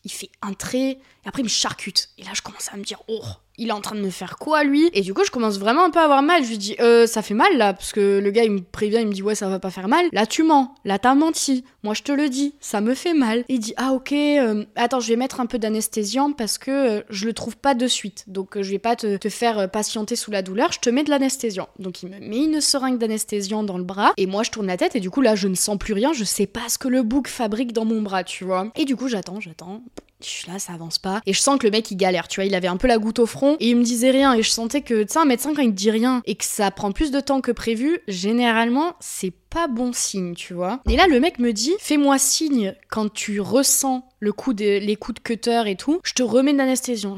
il 0.04 0.12
fait 0.12 0.30
un 0.42 0.52
trait, 0.52 0.90
et 0.90 0.98
après 1.26 1.42
il 1.42 1.44
me 1.44 1.48
charcute. 1.48 2.10
Et 2.18 2.24
là, 2.24 2.30
je 2.34 2.42
commence 2.42 2.68
à 2.72 2.76
me 2.76 2.84
dire, 2.84 3.02
oh, 3.08 3.22
il 3.58 3.68
est 3.68 3.72
en 3.72 3.80
train 3.80 3.94
de 3.94 4.00
me 4.00 4.10
faire 4.10 4.36
quoi 4.38 4.64
lui 4.64 4.90
Et 4.92 5.00
du 5.00 5.14
coup, 5.14 5.24
je 5.24 5.30
commence 5.30 5.58
vraiment 5.58 5.84
un 5.84 5.90
peu 5.90 5.98
à 5.98 6.04
avoir 6.04 6.22
mal. 6.22 6.44
Je 6.44 6.50
lui 6.50 6.58
dis, 6.58 6.76
euh, 6.80 7.06
ça 7.06 7.22
fait 7.22 7.34
mal 7.34 7.56
là, 7.56 7.72
parce 7.72 7.92
que 7.92 8.20
le 8.22 8.30
gars 8.30 8.44
il 8.44 8.50
me 8.50 8.60
prévient, 8.60 8.98
il 9.00 9.08
me 9.08 9.12
dit, 9.12 9.22
ouais, 9.22 9.34
ça 9.34 9.48
va 9.48 9.58
pas 9.58 9.70
faire 9.70 9.88
mal. 9.88 10.06
Là, 10.12 10.26
tu 10.26 10.42
mens, 10.42 10.74
là, 10.84 10.98
t'as 10.98 11.14
menti. 11.14 11.64
Moi, 11.82 11.94
je 11.94 12.02
te 12.02 12.12
le 12.12 12.28
dis, 12.28 12.54
ça 12.60 12.80
me 12.80 12.94
fait 12.94 13.14
mal. 13.14 13.44
il 13.48 13.60
dit, 13.60 13.74
ah 13.76 13.92
ok, 13.92 14.12
euh, 14.12 14.64
attends, 14.74 15.00
je 15.00 15.08
vais 15.08 15.16
mettre 15.16 15.40
un 15.40 15.46
peu 15.46 15.58
d'anesthésiant 15.58 16.32
parce 16.32 16.58
que 16.58 16.70
euh, 16.70 17.02
je 17.10 17.26
le 17.26 17.32
trouve 17.32 17.56
pas 17.56 17.74
de 17.74 17.86
suite. 17.86 18.24
Donc, 18.26 18.60
je 18.60 18.70
vais 18.70 18.78
pas 18.78 18.96
te, 18.96 19.16
te 19.16 19.28
faire 19.28 19.70
patienter 19.70 20.16
sous 20.16 20.30
la 20.30 20.42
douleur, 20.42 20.72
je 20.72 20.80
te 20.80 20.90
mets 20.90 21.04
de 21.04 21.10
l'anesthésiant. 21.10 21.68
Donc, 21.78 22.02
il 22.02 22.10
me 22.10 22.18
met 22.18 22.44
une 22.44 22.60
seringue 22.60 22.98
d'anesthésiant 22.98 23.62
dans 23.62 23.78
le 23.78 23.84
bras, 23.84 24.12
et 24.16 24.26
moi, 24.26 24.42
je 24.42 24.50
tourne 24.50 24.66
la 24.66 24.76
tête, 24.76 24.96
et 24.96 25.00
du 25.00 25.10
coup, 25.10 25.22
là, 25.22 25.34
je 25.34 25.48
ne 25.48 25.54
sens 25.54 25.78
plus 25.78 25.94
rien, 25.94 26.12
je 26.12 26.24
sais 26.24 26.46
pas 26.46 26.68
ce 26.68 26.78
que 26.78 26.88
le 26.88 27.02
bouc 27.02 27.28
fabrique 27.28 27.72
dans 27.72 27.84
mon 27.84 28.02
bras, 28.02 28.24
tu 28.24 28.44
vois. 28.44 28.70
Et 28.76 28.84
du 28.84 28.96
coup, 28.96 29.08
j'attends, 29.08 29.40
j'attends. 29.40 29.82
Je 30.22 30.28
suis 30.28 30.50
là, 30.50 30.58
ça 30.58 30.72
avance 30.72 30.98
pas. 30.98 31.20
Et 31.26 31.32
je 31.32 31.40
sens 31.40 31.58
que 31.58 31.66
le 31.66 31.70
mec 31.70 31.90
il 31.90 31.96
galère, 31.96 32.28
tu 32.28 32.40
vois, 32.40 32.46
il 32.46 32.54
avait 32.54 32.68
un 32.68 32.76
peu 32.76 32.88
la 32.88 32.98
goutte 32.98 33.18
au 33.18 33.26
front 33.26 33.56
et 33.60 33.70
il 33.70 33.76
me 33.76 33.82
disait 33.82 34.10
rien. 34.10 34.34
Et 34.34 34.42
je 34.42 34.50
sentais 34.50 34.80
que, 34.80 35.02
tu 35.02 35.12
sais, 35.12 35.18
un 35.18 35.24
médecin 35.24 35.54
quand 35.54 35.62
il 35.62 35.70
te 35.70 35.76
dit 35.76 35.90
rien 35.90 36.22
et 36.24 36.36
que 36.36 36.44
ça 36.44 36.70
prend 36.70 36.92
plus 36.92 37.10
de 37.10 37.20
temps 37.20 37.40
que 37.40 37.52
prévu, 37.52 38.00
généralement 38.08 38.94
c'est 39.00 39.32
pas 39.50 39.68
bon 39.68 39.92
signe, 39.92 40.34
tu 40.34 40.54
vois. 40.54 40.80
Et 40.88 40.96
là, 40.96 41.06
le 41.06 41.20
mec 41.20 41.38
me 41.38 41.52
dit, 41.52 41.74
fais-moi 41.78 42.18
signe 42.18 42.74
quand 42.88 43.12
tu 43.12 43.40
ressens 43.40 44.08
le 44.20 44.32
coup 44.32 44.54
de, 44.54 44.78
les 44.78 44.96
coups 44.96 45.16
de 45.16 45.22
cutter 45.22 45.62
et 45.66 45.76
tout, 45.76 46.00
je 46.02 46.14
te 46.14 46.22
remets 46.22 46.52
de 46.52 46.58
l'anesthésion. 46.58 47.16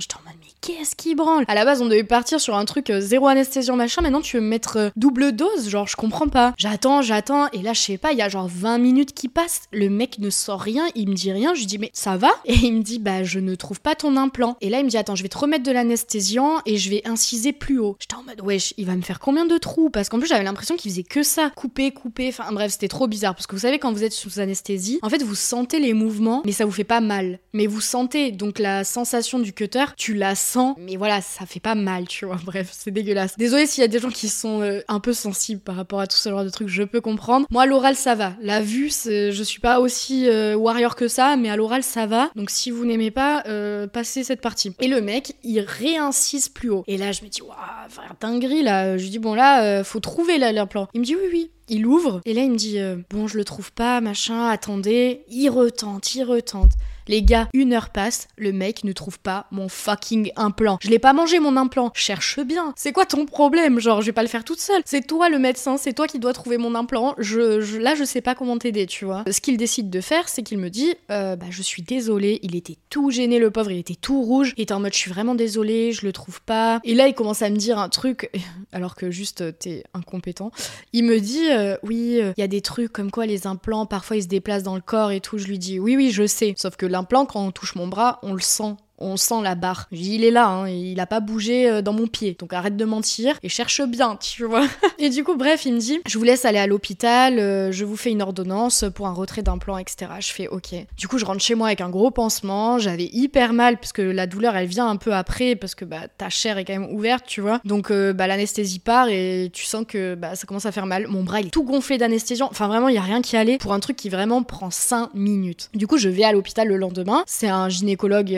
Qu'est-ce 0.61 0.97
qui 0.97 1.15
branle 1.15 1.45
À 1.49 1.55
la 1.55 1.65
base, 1.65 1.83
on 1.83 1.87
devait 1.87 2.05
partir 2.05 2.41
sur 2.41 2.57
un 2.57 2.65
truc 2.65 2.91
euh, 2.91 3.01
zéro 3.01 3.27
anesthésion 3.27 3.77
machin, 3.77 4.03
maintenant 4.03 4.21
tu 4.21 4.37
veux 4.37 4.43
me 4.43 4.49
mettre 4.49 4.77
euh, 4.77 4.91
double 4.97 5.33
dose, 5.33 5.69
genre 5.69 5.87
je 5.87 5.97
comprends 5.97 6.29
pas. 6.29 6.55
J'attends, 6.57 7.03
j'attends, 7.03 7.49
et 7.53 7.63
là, 7.63 7.73
je 7.73 7.81
sais 7.81 7.99
pas, 7.99 8.13
il 8.13 8.19
y 8.19 8.23
a 8.23 8.29
genre 8.29 8.49
20 8.49 8.79
minutes 8.79 9.15
qui 9.15 9.29
passent, 9.29 9.63
le 9.73 9.89
mec 9.89 10.19
ne 10.19 10.31
sort 10.31 10.61
rien, 10.61 10.87
il 10.95 11.09
me 11.09 11.15
dit 11.15 11.33
rien, 11.33 11.55
je 11.55 11.61
lui 11.61 11.67
dis, 11.67 11.79
mais 11.79 11.91
ça 11.93 12.17
va 12.17 12.31
Et 12.45 12.55
il 12.55 12.73
me 12.73 12.83
dit, 12.83 12.99
bah, 12.99 13.25
je 13.25 13.39
ne 13.39 13.55
trouve 13.55 13.81
pas 13.81 13.95
ton 13.95 14.17
implant. 14.17 14.57
Et 14.61 14.71
là, 14.71 14.79
il 14.79 14.85
me 14.85 14.91
dit, 14.91 14.97
attends, 14.97 15.15
je 15.15 15.23
vais 15.23 15.29
te 15.29 15.39
remettre 15.39 15.65
de 15.65 15.73
l'anesthésiant 15.73 16.61
et 16.67 16.77
je 16.77 16.91
vais 16.91 17.03
inciser 17.07 17.53
plus 17.53 17.79
haut. 17.79 17.97
J'étais 18.01 18.15
en 18.15 18.23
mode, 18.23 18.41
wesh, 18.43 18.75
il 18.77 18.87
va 18.87 18.97
me 18.97 19.03
faire 19.03 19.21
combien 19.21 19.47
de 19.47 19.59
trous? 19.59 19.91
Parce 19.91 20.09
qu'en 20.09 20.19
plus, 20.19 20.29
j'avais 20.29 20.45
l'impression 20.45 20.77
qu'il 20.77 20.91
faisait 20.91 21.03
que 21.03 21.23
ça, 21.23 21.51
couper, 21.51 21.91
couper, 21.91 22.29
enfin 22.29 22.53
bref, 22.53 22.73
c'était 22.73 22.89
trop 22.89 23.07
bizarre, 23.07 23.35
parce 23.35 23.47
que 23.47 23.55
vous 23.55 23.63
savez, 23.63 23.79
quand 23.79 23.93
vous 23.93 24.05
êtes 24.05 24.13
sous 24.13 24.41
anesthésie, 24.41 24.99
en 25.03 25.09
fait, 25.09 25.23
vous 25.23 25.35
sentez 25.35 25.79
les 25.79 25.93
mouvements, 25.93 26.43
mais 26.45 26.53
ça 26.53 26.65
vous 26.65 26.73
fait 26.73 26.85
pas 26.85 27.01
mal. 27.01 27.39
Mais 27.53 27.67
vous 27.67 27.81
sentez, 27.81 28.33
donc 28.33 28.59
la 28.59 28.85
sensation 28.85 29.39
du 29.39 29.53
cutter, 29.53 29.85
tu 29.97 30.15
la 30.15 30.35
mais 30.79 30.97
voilà, 30.97 31.21
ça 31.21 31.47
fait 31.47 31.61
pas 31.61 31.75
mal, 31.75 32.07
tu 32.07 32.25
vois. 32.25 32.39
Bref, 32.45 32.71
c'est 32.73 32.91
dégueulasse. 32.91 33.37
Désolée 33.37 33.67
s'il 33.67 33.83
y 33.83 33.85
a 33.85 33.89
des 33.89 33.99
gens 33.99 34.11
qui 34.11 34.29
sont 34.29 34.63
euh, 34.63 34.81
un 34.89 35.01
peu 35.01 35.13
sensibles 35.13 35.61
par 35.61 35.77
rapport 35.77 36.01
à 36.01 36.07
tout 36.07 36.17
ce 36.17 36.29
genre 36.29 36.45
de 36.45 36.49
trucs, 36.49 36.69
je 36.69 36.83
peux 36.83 37.01
comprendre. 37.01 37.47
Moi, 37.51 37.65
à 37.65 37.67
l'oral, 37.67 37.97
ça 37.97 38.15
va. 38.15 38.33
La 38.41 38.61
vue, 38.61 38.91
je 38.91 39.43
suis 39.43 39.61
pas 39.61 39.81
aussi 39.81 40.29
euh, 40.29 40.55
warrior 40.55 40.97
que 40.97 41.09
ça, 41.09 41.37
mais 41.37 41.51
à 41.51 41.57
l'oral, 41.57 41.83
ça 41.83 42.07
va. 42.07 42.31
Donc 42.37 42.51
si 42.51 42.71
vous 42.71 42.85
n'aimez 42.85 43.11
pas, 43.11 43.43
euh, 43.47 43.87
passez 43.87 44.25
cette 44.25 44.41
partie. 44.41 44.73
Et 44.81 44.89
le 44.89 45.01
mec, 45.01 45.35
il 45.45 45.61
réincise 45.61 46.49
plus 46.49 46.71
haut. 46.71 46.85
Et 46.87 46.97
là, 46.97 47.13
je 47.13 47.23
me 47.23 47.29
dis, 47.29 47.43
waouh, 47.43 47.57
faire 47.89 48.15
dinguerie 48.21 48.63
là. 48.63 48.97
Je 48.97 49.03
lui 49.03 49.11
dis, 49.11 49.19
bon 49.19 49.35
là, 49.35 49.83
faut 49.85 50.01
trouver 50.01 50.39
l'implant. 50.39 50.89
Il 50.95 51.01
me 51.01 51.05
dit, 51.05 51.17
oui, 51.17 51.29
oui. 51.33 51.51
Il 51.71 51.87
ouvre 51.87 52.23
et 52.25 52.33
là 52.33 52.45
il 52.45 52.53
me 52.53 52.57
dit 52.57 52.79
bon 53.11 53.27
je 53.27 53.37
le 53.37 53.45
trouve 53.45 53.73
pas 53.73 54.01
machin 54.01 54.49
attendez 54.49 55.27
il 55.29 55.51
retente 55.51 56.15
il 56.15 56.25
retente 56.25 56.71
Les 57.09 57.23
gars, 57.23 57.49
une 57.55 57.73
heure 57.73 57.89
passe, 57.89 58.29
le 58.37 58.53
mec 58.53 58.85
ne 58.85 58.93
trouve 58.93 59.19
pas 59.19 59.47
mon 59.51 59.69
fucking 59.69 60.31
implant. 60.37 60.79
Je 60.83 60.91
l'ai 60.91 60.99
pas 60.99 61.15
mangé 61.15 61.41
mon 61.41 61.57
implant. 61.57 61.91
Cherche 61.95 62.39
bien. 62.41 62.75
C'est 62.77 62.93
quoi 62.93 63.07
ton 63.07 63.25
problème? 63.25 63.81
Genre, 63.81 64.03
je 64.03 64.07
vais 64.07 64.13
pas 64.13 64.23
le 64.23 64.29
faire 64.29 64.45
toute 64.45 64.61
seule. 64.61 64.83
C'est 64.85 65.07
toi 65.07 65.31
le 65.31 65.39
médecin, 65.39 65.79
c'est 65.79 65.95
toi 65.95 66.07
qui 66.07 66.19
dois 66.19 66.35
trouver 66.35 66.59
mon 66.59 66.75
implant. 66.75 67.15
Je, 67.17 67.79
là, 67.79 67.95
je 67.95 68.05
sais 68.05 68.21
pas 68.21 68.35
comment 68.35 68.59
t'aider, 68.59 68.87
tu 68.87 69.07
vois. 69.07 69.25
Ce 69.31 69.41
qu'il 69.41 69.57
décide 69.57 69.89
de 69.89 70.03
faire, 70.03 70.29
c'est 70.29 70.43
qu'il 70.43 70.59
me 70.59 70.69
dit, 70.69 70.95
euh, 71.11 71.35
bah, 71.35 71.47
je 71.49 71.63
suis 71.63 71.83
désolé. 71.83 72.41
Il 72.43 72.55
était 72.55 72.77
tout 72.91 73.11
gêné, 73.11 73.39
le 73.39 73.51
pauvre. 73.51 73.71
Il 73.71 73.79
était 73.79 73.95
tout 73.95 74.21
rouge. 74.21 74.53
Il 74.59 74.63
était 74.65 74.75
en 74.75 74.81
mode, 74.81 74.93
je 74.93 74.99
suis 74.99 75.11
vraiment 75.11 75.35
désolé, 75.35 75.93
je 75.93 76.05
le 76.05 76.13
trouve 76.13 76.43
pas. 76.43 76.81
Et 76.85 76.95
là, 76.95 77.09
il 77.09 77.15
commence 77.15 77.41
à 77.41 77.49
me 77.49 77.57
dire 77.57 77.79
un 77.79 77.89
truc, 77.89 78.31
alors 78.73 78.97
que 78.97 79.11
juste 79.11 79.59
t'es 79.59 79.83
incompétent. 79.95 80.51
Il 80.93 81.05
me 81.05 81.21
dit, 81.21 81.51
euh, 81.51 81.77
oui, 81.83 82.21
euh, 82.21 82.35
il 82.37 82.41
y 82.41 82.45
a 82.45 82.49
des 82.49 82.61
trucs 82.61 82.93
comme 82.93 83.11
quoi 83.11 83.25
les 83.25 83.47
implants, 83.47 83.87
parfois 83.87 84.17
ils 84.17 84.25
se 84.25 84.29
déplacent 84.29 84.63
dans 84.63 84.75
le 84.75 84.83
corps 84.83 85.11
et 85.11 85.21
tout. 85.21 85.39
Je 85.39 85.47
lui 85.47 85.59
dis, 85.59 85.81
oui, 85.81 85.97
oui, 85.97 86.11
je 86.11 86.27
sais. 86.27 86.53
Sauf 86.59 86.77
que 86.77 86.85
l'implant, 86.99 87.27
quand 87.27 87.41
on 87.41 87.53
touche 87.53 87.77
mon 87.77 87.87
bras, 87.87 88.19
on 88.23 88.35
le 88.35 88.41
sent 88.41 88.77
on 88.99 89.17
sent 89.17 89.43
la 89.43 89.55
barre. 89.55 89.87
Il 89.93 90.25
est 90.25 90.31
là, 90.31 90.49
hein, 90.49 90.69
il 90.69 90.99
a 91.01 91.07
pas 91.07 91.21
bougé 91.21 91.69
euh, 91.69 91.83
dans 91.83 91.93
mon 91.93 92.07
pied. 92.07 92.37
Donc 92.39 92.53
arrête 92.53 92.77
de 92.77 92.85
mentir 92.85 93.39
et 93.43 93.49
cherche 93.49 93.83
bien, 93.83 94.17
tu 94.21 94.45
vois. 94.45 94.67
et 94.99 95.11
du 95.11 95.25
coup, 95.25 95.37
bref, 95.37 95.65
il 95.65 95.75
me 95.75 95.79
dit, 95.79 96.01
je 96.07 96.19
vous 96.19 96.25
laisse 96.25 96.45
aller 96.45 96.59
à 96.59 96.67
l'hôpital, 96.67 97.39
euh, 97.39 97.73
je 97.73 97.85
vous 97.85 97.97
fais 97.97 98.11
une 98.11 98.23
ordonnance 98.23 98.85
pour 98.95 99.07
un 99.07 99.13
retrait 99.13 99.43
d'implant, 99.43 99.79
etc. 99.79 100.11
Je 100.21 100.33
fais, 100.33 100.49
ok. 100.49 100.75
Du 100.97 101.09
coup, 101.09 101.19
je 101.19 101.25
rentre 101.25 101.41
chez 101.41 101.55
moi 101.55 101.69
avec 101.69 101.81
un 101.81 101.91
gros 101.91 102.11
pansement, 102.11 102.79
j'avais 102.79 103.09
hyper 103.13 103.53
mal 103.53 103.79
parce 103.79 103.93
que 103.93 104.03
la 104.03 104.27
douleur, 104.27 104.57
elle 104.57 104.67
vient 104.67 104.89
un 104.89 104.97
peu 104.97 105.15
après 105.15 105.57
parce 105.57 105.75
que 105.75 105.85
bah, 105.85 106.09
ta 106.17 106.29
chair 106.29 106.59
est 106.59 106.65
quand 106.65 106.73
même 106.73 106.93
ouverte, 106.93 107.25
tu 107.27 107.41
vois. 107.41 107.61
Donc 107.65 107.91
euh, 107.91 108.13
bah, 108.13 108.27
l'anesthésie 108.27 108.79
part 108.79 109.09
et 109.09 109.51
tu 109.53 109.65
sens 109.65 109.85
que 109.87 110.15
bah, 110.15 110.35
ça 110.35 110.47
commence 110.47 110.67
à 110.67 110.73
faire 110.73 110.87
mal. 110.87 111.07
Mon 111.09 111.23
bras, 111.23 111.41
il 111.41 111.49
est 111.49 111.51
tout 111.51 111.65
gonflé 111.65 111.99
d'anesthésie. 111.99 112.43
Enfin, 112.43 112.69
vraiment, 112.69 112.89
il 112.89 112.95
y 112.95 112.99
a 112.99 113.03
rien 113.03 113.23
qui 113.23 113.37
allait 113.37 113.59
pour 113.59 113.73
un 113.73 113.81
truc 113.81 113.97
qui 113.97 114.09
vraiment 114.09 114.43
prend 114.43 114.71
5 114.71 115.15
minutes. 115.15 115.71
Du 115.75 115.87
coup, 115.87 115.99
je 115.99 116.09
vais 116.09 116.25
à 116.25 116.33
l'hôpital 116.33 116.69
le 116.69 116.77
lendemain. 116.77 117.23
C'est 117.27 117.49
un 117.49 117.69
gynécologue 117.69 118.33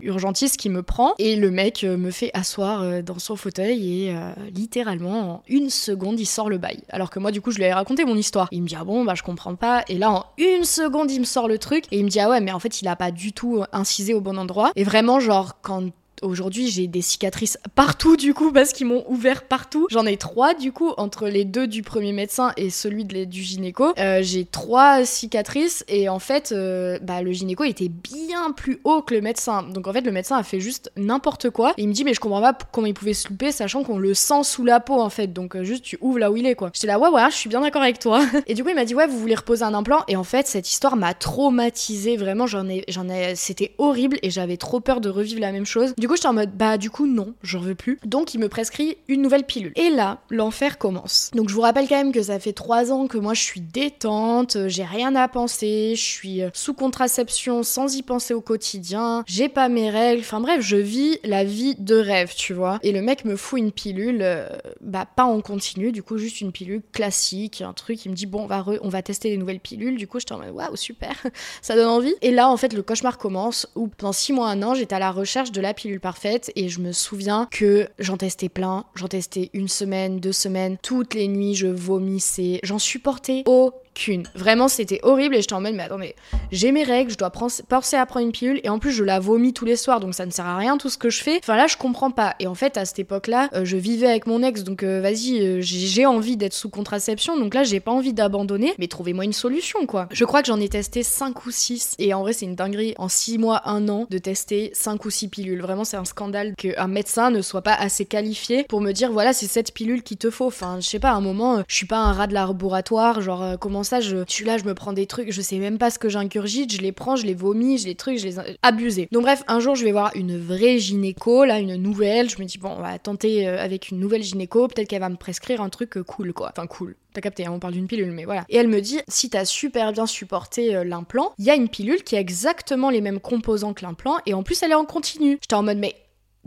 urgentiste 0.00 0.56
qui 0.56 0.68
me 0.68 0.82
prend 0.82 1.14
et 1.18 1.36
le 1.36 1.50
mec 1.50 1.84
euh, 1.84 1.96
me 1.96 2.10
fait 2.10 2.30
asseoir 2.34 2.82
euh, 2.82 3.02
dans 3.02 3.18
son 3.18 3.36
fauteuil 3.36 4.06
et 4.06 4.14
euh, 4.14 4.32
littéralement 4.54 5.34
en 5.34 5.42
une 5.48 5.70
seconde 5.70 6.18
il 6.18 6.26
sort 6.26 6.48
le 6.48 6.58
bail. 6.58 6.82
Alors 6.88 7.10
que 7.10 7.18
moi 7.18 7.30
du 7.30 7.40
coup 7.40 7.50
je 7.50 7.58
lui 7.58 7.64
avais 7.64 7.74
raconté 7.74 8.04
mon 8.04 8.16
histoire. 8.16 8.48
Il 8.50 8.62
me 8.62 8.68
dit 8.68 8.76
ah 8.78 8.84
bon 8.84 9.04
bah 9.04 9.14
je 9.14 9.22
comprends 9.22 9.54
pas 9.54 9.84
et 9.88 9.98
là 9.98 10.10
en 10.10 10.26
une 10.38 10.64
seconde 10.64 11.10
il 11.10 11.20
me 11.20 11.24
sort 11.24 11.48
le 11.48 11.58
truc 11.58 11.84
et 11.90 11.98
il 11.98 12.04
me 12.04 12.10
dit 12.10 12.20
ah 12.20 12.30
ouais 12.30 12.40
mais 12.40 12.52
en 12.52 12.58
fait 12.58 12.80
il 12.80 12.88
a 12.88 12.96
pas 12.96 13.10
du 13.10 13.32
tout 13.32 13.62
incisé 13.72 14.14
au 14.14 14.20
bon 14.20 14.38
endroit 14.38 14.72
et 14.76 14.84
vraiment 14.84 15.20
genre 15.20 15.60
quand 15.62 15.82
Aujourd'hui, 16.22 16.68
j'ai 16.68 16.86
des 16.86 17.02
cicatrices 17.02 17.58
partout 17.74 18.16
du 18.16 18.32
coup 18.32 18.52
parce 18.52 18.72
qu'ils 18.72 18.86
m'ont 18.86 19.04
ouvert 19.08 19.42
partout. 19.42 19.86
J'en 19.90 20.06
ai 20.06 20.16
trois 20.16 20.54
du 20.54 20.70
coup 20.70 20.92
entre 20.96 21.26
les 21.26 21.44
deux 21.44 21.66
du 21.66 21.82
premier 21.82 22.12
médecin 22.12 22.52
et 22.56 22.70
celui 22.70 23.04
du 23.04 23.42
gynéco. 23.42 23.92
Euh, 23.98 24.20
j'ai 24.22 24.44
trois 24.44 25.04
cicatrices 25.04 25.84
et 25.88 26.08
en 26.08 26.20
fait, 26.20 26.52
euh, 26.52 26.98
bah, 27.02 27.22
le 27.22 27.32
gynéco 27.32 27.64
était 27.64 27.88
bien 27.88 28.52
plus 28.52 28.80
haut 28.84 29.02
que 29.02 29.14
le 29.14 29.20
médecin. 29.20 29.64
Donc 29.64 29.88
en 29.88 29.92
fait, 29.92 30.02
le 30.02 30.12
médecin 30.12 30.36
a 30.36 30.44
fait 30.44 30.60
juste 30.60 30.92
n'importe 30.96 31.50
quoi. 31.50 31.74
Et 31.76 31.82
il 31.82 31.88
me 31.88 31.92
dit 31.92 32.04
mais 32.04 32.14
je 32.14 32.20
comprends 32.20 32.40
pas 32.40 32.56
comment 32.70 32.86
il 32.86 32.94
pouvait 32.94 33.14
se 33.14 33.28
louper 33.28 33.50
sachant 33.50 33.82
qu'on 33.82 33.98
le 33.98 34.14
sent 34.14 34.44
sous 34.44 34.64
la 34.64 34.78
peau 34.78 35.00
en 35.00 35.10
fait. 35.10 35.32
Donc 35.32 35.56
euh, 35.56 35.64
juste 35.64 35.84
tu 35.84 35.98
ouvres 36.00 36.20
là 36.20 36.30
où 36.30 36.36
il 36.36 36.46
est 36.46 36.54
quoi. 36.54 36.70
J'étais 36.72 36.86
là 36.86 36.98
ouais 36.98 37.08
ouais, 37.08 37.30
je 37.30 37.36
suis 37.36 37.48
bien 37.48 37.60
d'accord 37.60 37.82
avec 37.82 37.98
toi. 37.98 38.24
et 38.46 38.54
du 38.54 38.62
coup 38.62 38.68
il 38.68 38.76
m'a 38.76 38.84
dit 38.84 38.94
ouais 38.94 39.08
vous 39.08 39.18
voulez 39.18 39.34
reposer 39.34 39.64
un 39.64 39.74
implant? 39.74 40.04
Et 40.06 40.14
en 40.14 40.24
fait 40.24 40.46
cette 40.46 40.70
histoire 40.70 40.94
m'a 40.94 41.14
traumatisée 41.14 42.16
vraiment. 42.16 42.46
J'en 42.46 42.68
ai 42.68 42.84
j'en 42.88 43.08
ai 43.08 43.34
c'était 43.34 43.74
horrible 43.78 44.18
et 44.22 44.30
j'avais 44.30 44.56
trop 44.56 44.80
peur 44.80 45.00
de 45.00 45.08
revivre 45.08 45.40
la 45.40 45.50
même 45.50 45.66
chose. 45.66 45.94
Du 45.98 46.06
coup 46.06 46.11
j'étais 46.16 46.28
en 46.28 46.32
mode 46.32 46.56
bah 46.56 46.78
du 46.78 46.90
coup 46.90 47.06
non, 47.06 47.34
j'en 47.42 47.60
veux 47.60 47.74
plus. 47.74 47.98
Donc 48.04 48.34
il 48.34 48.38
me 48.38 48.48
prescrit 48.48 48.96
une 49.08 49.22
nouvelle 49.22 49.44
pilule. 49.44 49.72
Et 49.76 49.90
là, 49.90 50.20
l'enfer 50.30 50.78
commence. 50.78 51.30
Donc 51.34 51.48
je 51.48 51.54
vous 51.54 51.60
rappelle 51.60 51.88
quand 51.88 51.96
même 51.96 52.12
que 52.12 52.22
ça 52.22 52.38
fait 52.38 52.52
trois 52.52 52.92
ans 52.92 53.06
que 53.06 53.18
moi 53.18 53.34
je 53.34 53.42
suis 53.42 53.60
détente, 53.60 54.68
j'ai 54.68 54.84
rien 54.84 55.14
à 55.14 55.28
penser, 55.28 55.94
je 55.96 56.02
suis 56.02 56.42
euh, 56.42 56.50
sous 56.54 56.74
contraception 56.74 57.62
sans 57.62 57.96
y 57.96 58.02
penser 58.02 58.34
au 58.34 58.40
quotidien, 58.40 59.24
j'ai 59.26 59.48
pas 59.48 59.68
mes 59.68 59.90
règles, 59.90 60.20
enfin 60.20 60.40
bref, 60.40 60.60
je 60.60 60.76
vis 60.76 61.18
la 61.24 61.44
vie 61.44 61.74
de 61.76 61.96
rêve, 61.96 62.32
tu 62.36 62.52
vois. 62.52 62.78
Et 62.82 62.92
le 62.92 63.02
mec 63.02 63.24
me 63.24 63.36
fout 63.36 63.58
une 63.58 63.72
pilule, 63.72 64.20
euh, 64.22 64.48
bah 64.80 65.06
pas 65.06 65.24
en 65.24 65.40
continu, 65.40 65.92
du 65.92 66.02
coup 66.02 66.18
juste 66.18 66.40
une 66.40 66.52
pilule 66.52 66.82
classique, 66.92 67.62
un 67.62 67.72
truc, 67.72 68.04
il 68.04 68.10
me 68.10 68.14
dit 68.14 68.26
bon 68.26 68.42
on 68.42 68.46
va, 68.46 68.64
on 68.82 68.88
va 68.88 69.02
tester 69.02 69.30
les 69.30 69.36
nouvelles 69.36 69.60
pilules, 69.60 69.96
du 69.96 70.06
coup 70.06 70.18
je 70.20 70.34
en 70.34 70.38
mode 70.38 70.50
waouh 70.50 70.76
super, 70.76 71.14
ça 71.62 71.74
donne 71.74 71.88
envie. 71.88 72.14
Et 72.22 72.30
là 72.30 72.48
en 72.48 72.56
fait 72.56 72.72
le 72.72 72.82
cauchemar 72.82 73.18
commence 73.18 73.68
où 73.74 73.88
pendant 73.88 74.12
six 74.12 74.32
mois, 74.32 74.48
un 74.48 74.62
an, 74.62 74.74
j'étais 74.74 74.94
à 74.94 74.98
la 74.98 75.10
recherche 75.10 75.52
de 75.52 75.60
la 75.60 75.74
pilule 75.74 76.00
parfaite 76.02 76.52
et 76.54 76.68
je 76.68 76.80
me 76.80 76.92
souviens 76.92 77.48
que 77.50 77.88
j'en 77.98 78.18
testais 78.18 78.50
plein, 78.50 78.84
j'en 78.94 79.08
testais 79.08 79.48
une 79.54 79.68
semaine, 79.68 80.20
deux 80.20 80.32
semaines, 80.32 80.76
toutes 80.82 81.14
les 81.14 81.28
nuits 81.28 81.54
je 81.54 81.68
vomissais, 81.68 82.60
j'en 82.62 82.78
supportais 82.78 83.44
au 83.46 83.72
qu'une. 83.94 84.24
Vraiment, 84.34 84.68
c'était 84.68 85.00
horrible 85.02 85.36
et 85.36 85.40
j'étais 85.40 85.54
en 85.54 85.60
mode, 85.60 85.74
mais 85.74 85.84
attendez, 85.84 86.14
j'ai 86.50 86.72
mes 86.72 86.84
règles, 86.84 87.10
je 87.10 87.18
dois 87.18 87.30
penser 87.30 87.96
à 87.96 88.06
prendre 88.06 88.26
une 88.26 88.32
pilule 88.32 88.60
et 88.64 88.68
en 88.68 88.78
plus, 88.78 88.92
je 88.92 89.04
la 89.04 89.20
vomis 89.20 89.52
tous 89.52 89.64
les 89.64 89.76
soirs 89.76 90.00
donc 90.00 90.14
ça 90.14 90.26
ne 90.26 90.30
sert 90.30 90.46
à 90.46 90.56
rien 90.56 90.76
tout 90.76 90.88
ce 90.88 90.98
que 90.98 91.10
je 91.10 91.22
fais. 91.22 91.38
Enfin 91.42 91.56
là, 91.56 91.66
je 91.66 91.76
comprends 91.76 92.10
pas. 92.10 92.34
Et 92.38 92.46
en 92.46 92.54
fait, 92.54 92.76
à 92.76 92.84
cette 92.84 92.98
époque-là, 92.98 93.48
euh, 93.54 93.64
je 93.64 93.76
vivais 93.76 94.08
avec 94.08 94.26
mon 94.26 94.42
ex 94.42 94.62
donc 94.64 94.82
euh, 94.82 95.00
vas-y, 95.00 95.40
euh, 95.40 95.58
j'ai 95.60 96.06
envie 96.06 96.36
d'être 96.36 96.52
sous 96.54 96.68
contraception 96.68 97.38
donc 97.38 97.54
là, 97.54 97.64
j'ai 97.64 97.80
pas 97.80 97.92
envie 97.92 98.12
d'abandonner, 98.12 98.74
mais 98.78 98.88
trouvez-moi 98.88 99.24
une 99.24 99.32
solution 99.32 99.86
quoi. 99.86 100.08
Je 100.10 100.24
crois 100.24 100.42
que 100.42 100.48
j'en 100.48 100.60
ai 100.60 100.68
testé 100.68 101.02
5 101.02 101.46
ou 101.46 101.50
6 101.50 101.96
et 101.98 102.14
en 102.14 102.22
vrai, 102.22 102.32
c'est 102.32 102.46
une 102.46 102.54
dinguerie 102.54 102.94
en 102.98 103.08
6 103.08 103.38
mois, 103.38 103.62
1 103.68 103.88
an 103.88 104.06
de 104.10 104.18
tester 104.18 104.70
5 104.74 105.04
ou 105.04 105.10
6 105.10 105.28
pilules. 105.28 105.62
Vraiment, 105.62 105.84
c'est 105.84 105.96
un 105.96 106.04
scandale 106.04 106.54
qu'un 106.56 106.88
médecin 106.88 107.30
ne 107.30 107.42
soit 107.42 107.62
pas 107.62 107.74
assez 107.74 108.04
qualifié 108.04 108.64
pour 108.64 108.80
me 108.80 108.92
dire 108.92 109.12
voilà, 109.12 109.32
c'est 109.32 109.46
cette 109.46 109.72
pilule 109.72 110.02
qu'il 110.02 110.18
te 110.18 110.30
faut. 110.30 110.46
Enfin, 110.46 110.78
je 110.80 110.88
sais 110.88 110.98
pas, 110.98 111.10
à 111.10 111.14
un 111.14 111.20
moment, 111.20 111.62
je 111.68 111.74
suis 111.74 111.86
pas 111.86 111.98
un 111.98 112.12
rat 112.12 112.26
de 112.26 112.34
laboratoire, 112.34 113.20
genre 113.20 113.58
comment 113.60 113.81
ça, 113.82 114.00
je, 114.00 114.24
suis 114.28 114.44
là, 114.44 114.58
je 114.58 114.64
me 114.64 114.74
prends 114.74 114.92
des 114.92 115.06
trucs, 115.06 115.30
je 115.32 115.40
sais 115.40 115.58
même 115.58 115.78
pas 115.78 115.90
ce 115.90 115.98
que 115.98 116.08
j'ingurgite, 116.08 116.72
je 116.72 116.80
les 116.80 116.92
prends, 116.92 117.16
je 117.16 117.26
les 117.26 117.34
vomis, 117.34 117.78
je 117.78 117.86
les 117.86 117.94
trucs, 117.94 118.18
je 118.18 118.26
les 118.26 118.36
abusés. 118.62 119.08
Donc 119.12 119.22
bref, 119.22 119.42
un 119.48 119.60
jour 119.60 119.74
je 119.74 119.84
vais 119.84 119.92
voir 119.92 120.10
une 120.14 120.38
vraie 120.38 120.78
gynéco, 120.78 121.44
là 121.44 121.58
une 121.58 121.76
nouvelle, 121.76 122.30
je 122.30 122.40
me 122.40 122.44
dis 122.44 122.58
bon, 122.58 122.70
on 122.78 122.82
va 122.82 122.98
tenter 122.98 123.48
euh, 123.48 123.62
avec 123.62 123.90
une 123.90 123.98
nouvelle 123.98 124.22
gynéco, 124.22 124.68
peut-être 124.68 124.88
qu'elle 124.88 125.00
va 125.00 125.08
me 125.08 125.16
prescrire 125.16 125.60
un 125.60 125.68
truc 125.68 125.96
euh, 125.96 126.02
cool 126.02 126.32
quoi. 126.32 126.50
Enfin 126.54 126.66
cool. 126.66 126.96
T'as 127.12 127.20
capté, 127.20 127.44
hein, 127.44 127.52
on 127.52 127.58
parle 127.58 127.74
d'une 127.74 127.86
pilule, 127.86 128.10
mais 128.10 128.24
voilà. 128.24 128.46
Et 128.48 128.56
elle 128.56 128.68
me 128.68 128.80
dit, 128.80 129.00
si 129.06 129.28
t'as 129.28 129.44
super 129.44 129.92
bien 129.92 130.06
supporté 130.06 130.74
euh, 130.74 130.82
l'implant, 130.82 131.32
il 131.38 131.44
y 131.44 131.50
a 131.50 131.54
une 131.54 131.68
pilule 131.68 132.02
qui 132.04 132.16
a 132.16 132.20
exactement 132.20 132.88
les 132.88 133.02
mêmes 133.02 133.20
composants 133.20 133.74
que 133.74 133.84
l'implant, 133.84 134.16
et 134.24 134.32
en 134.32 134.42
plus 134.42 134.62
elle 134.62 134.70
est 134.70 134.76
en 134.76 134.86
continu. 134.86 135.38
J'étais 135.42 135.54
en 135.54 135.62
mode, 135.62 135.78
mais 135.78 135.94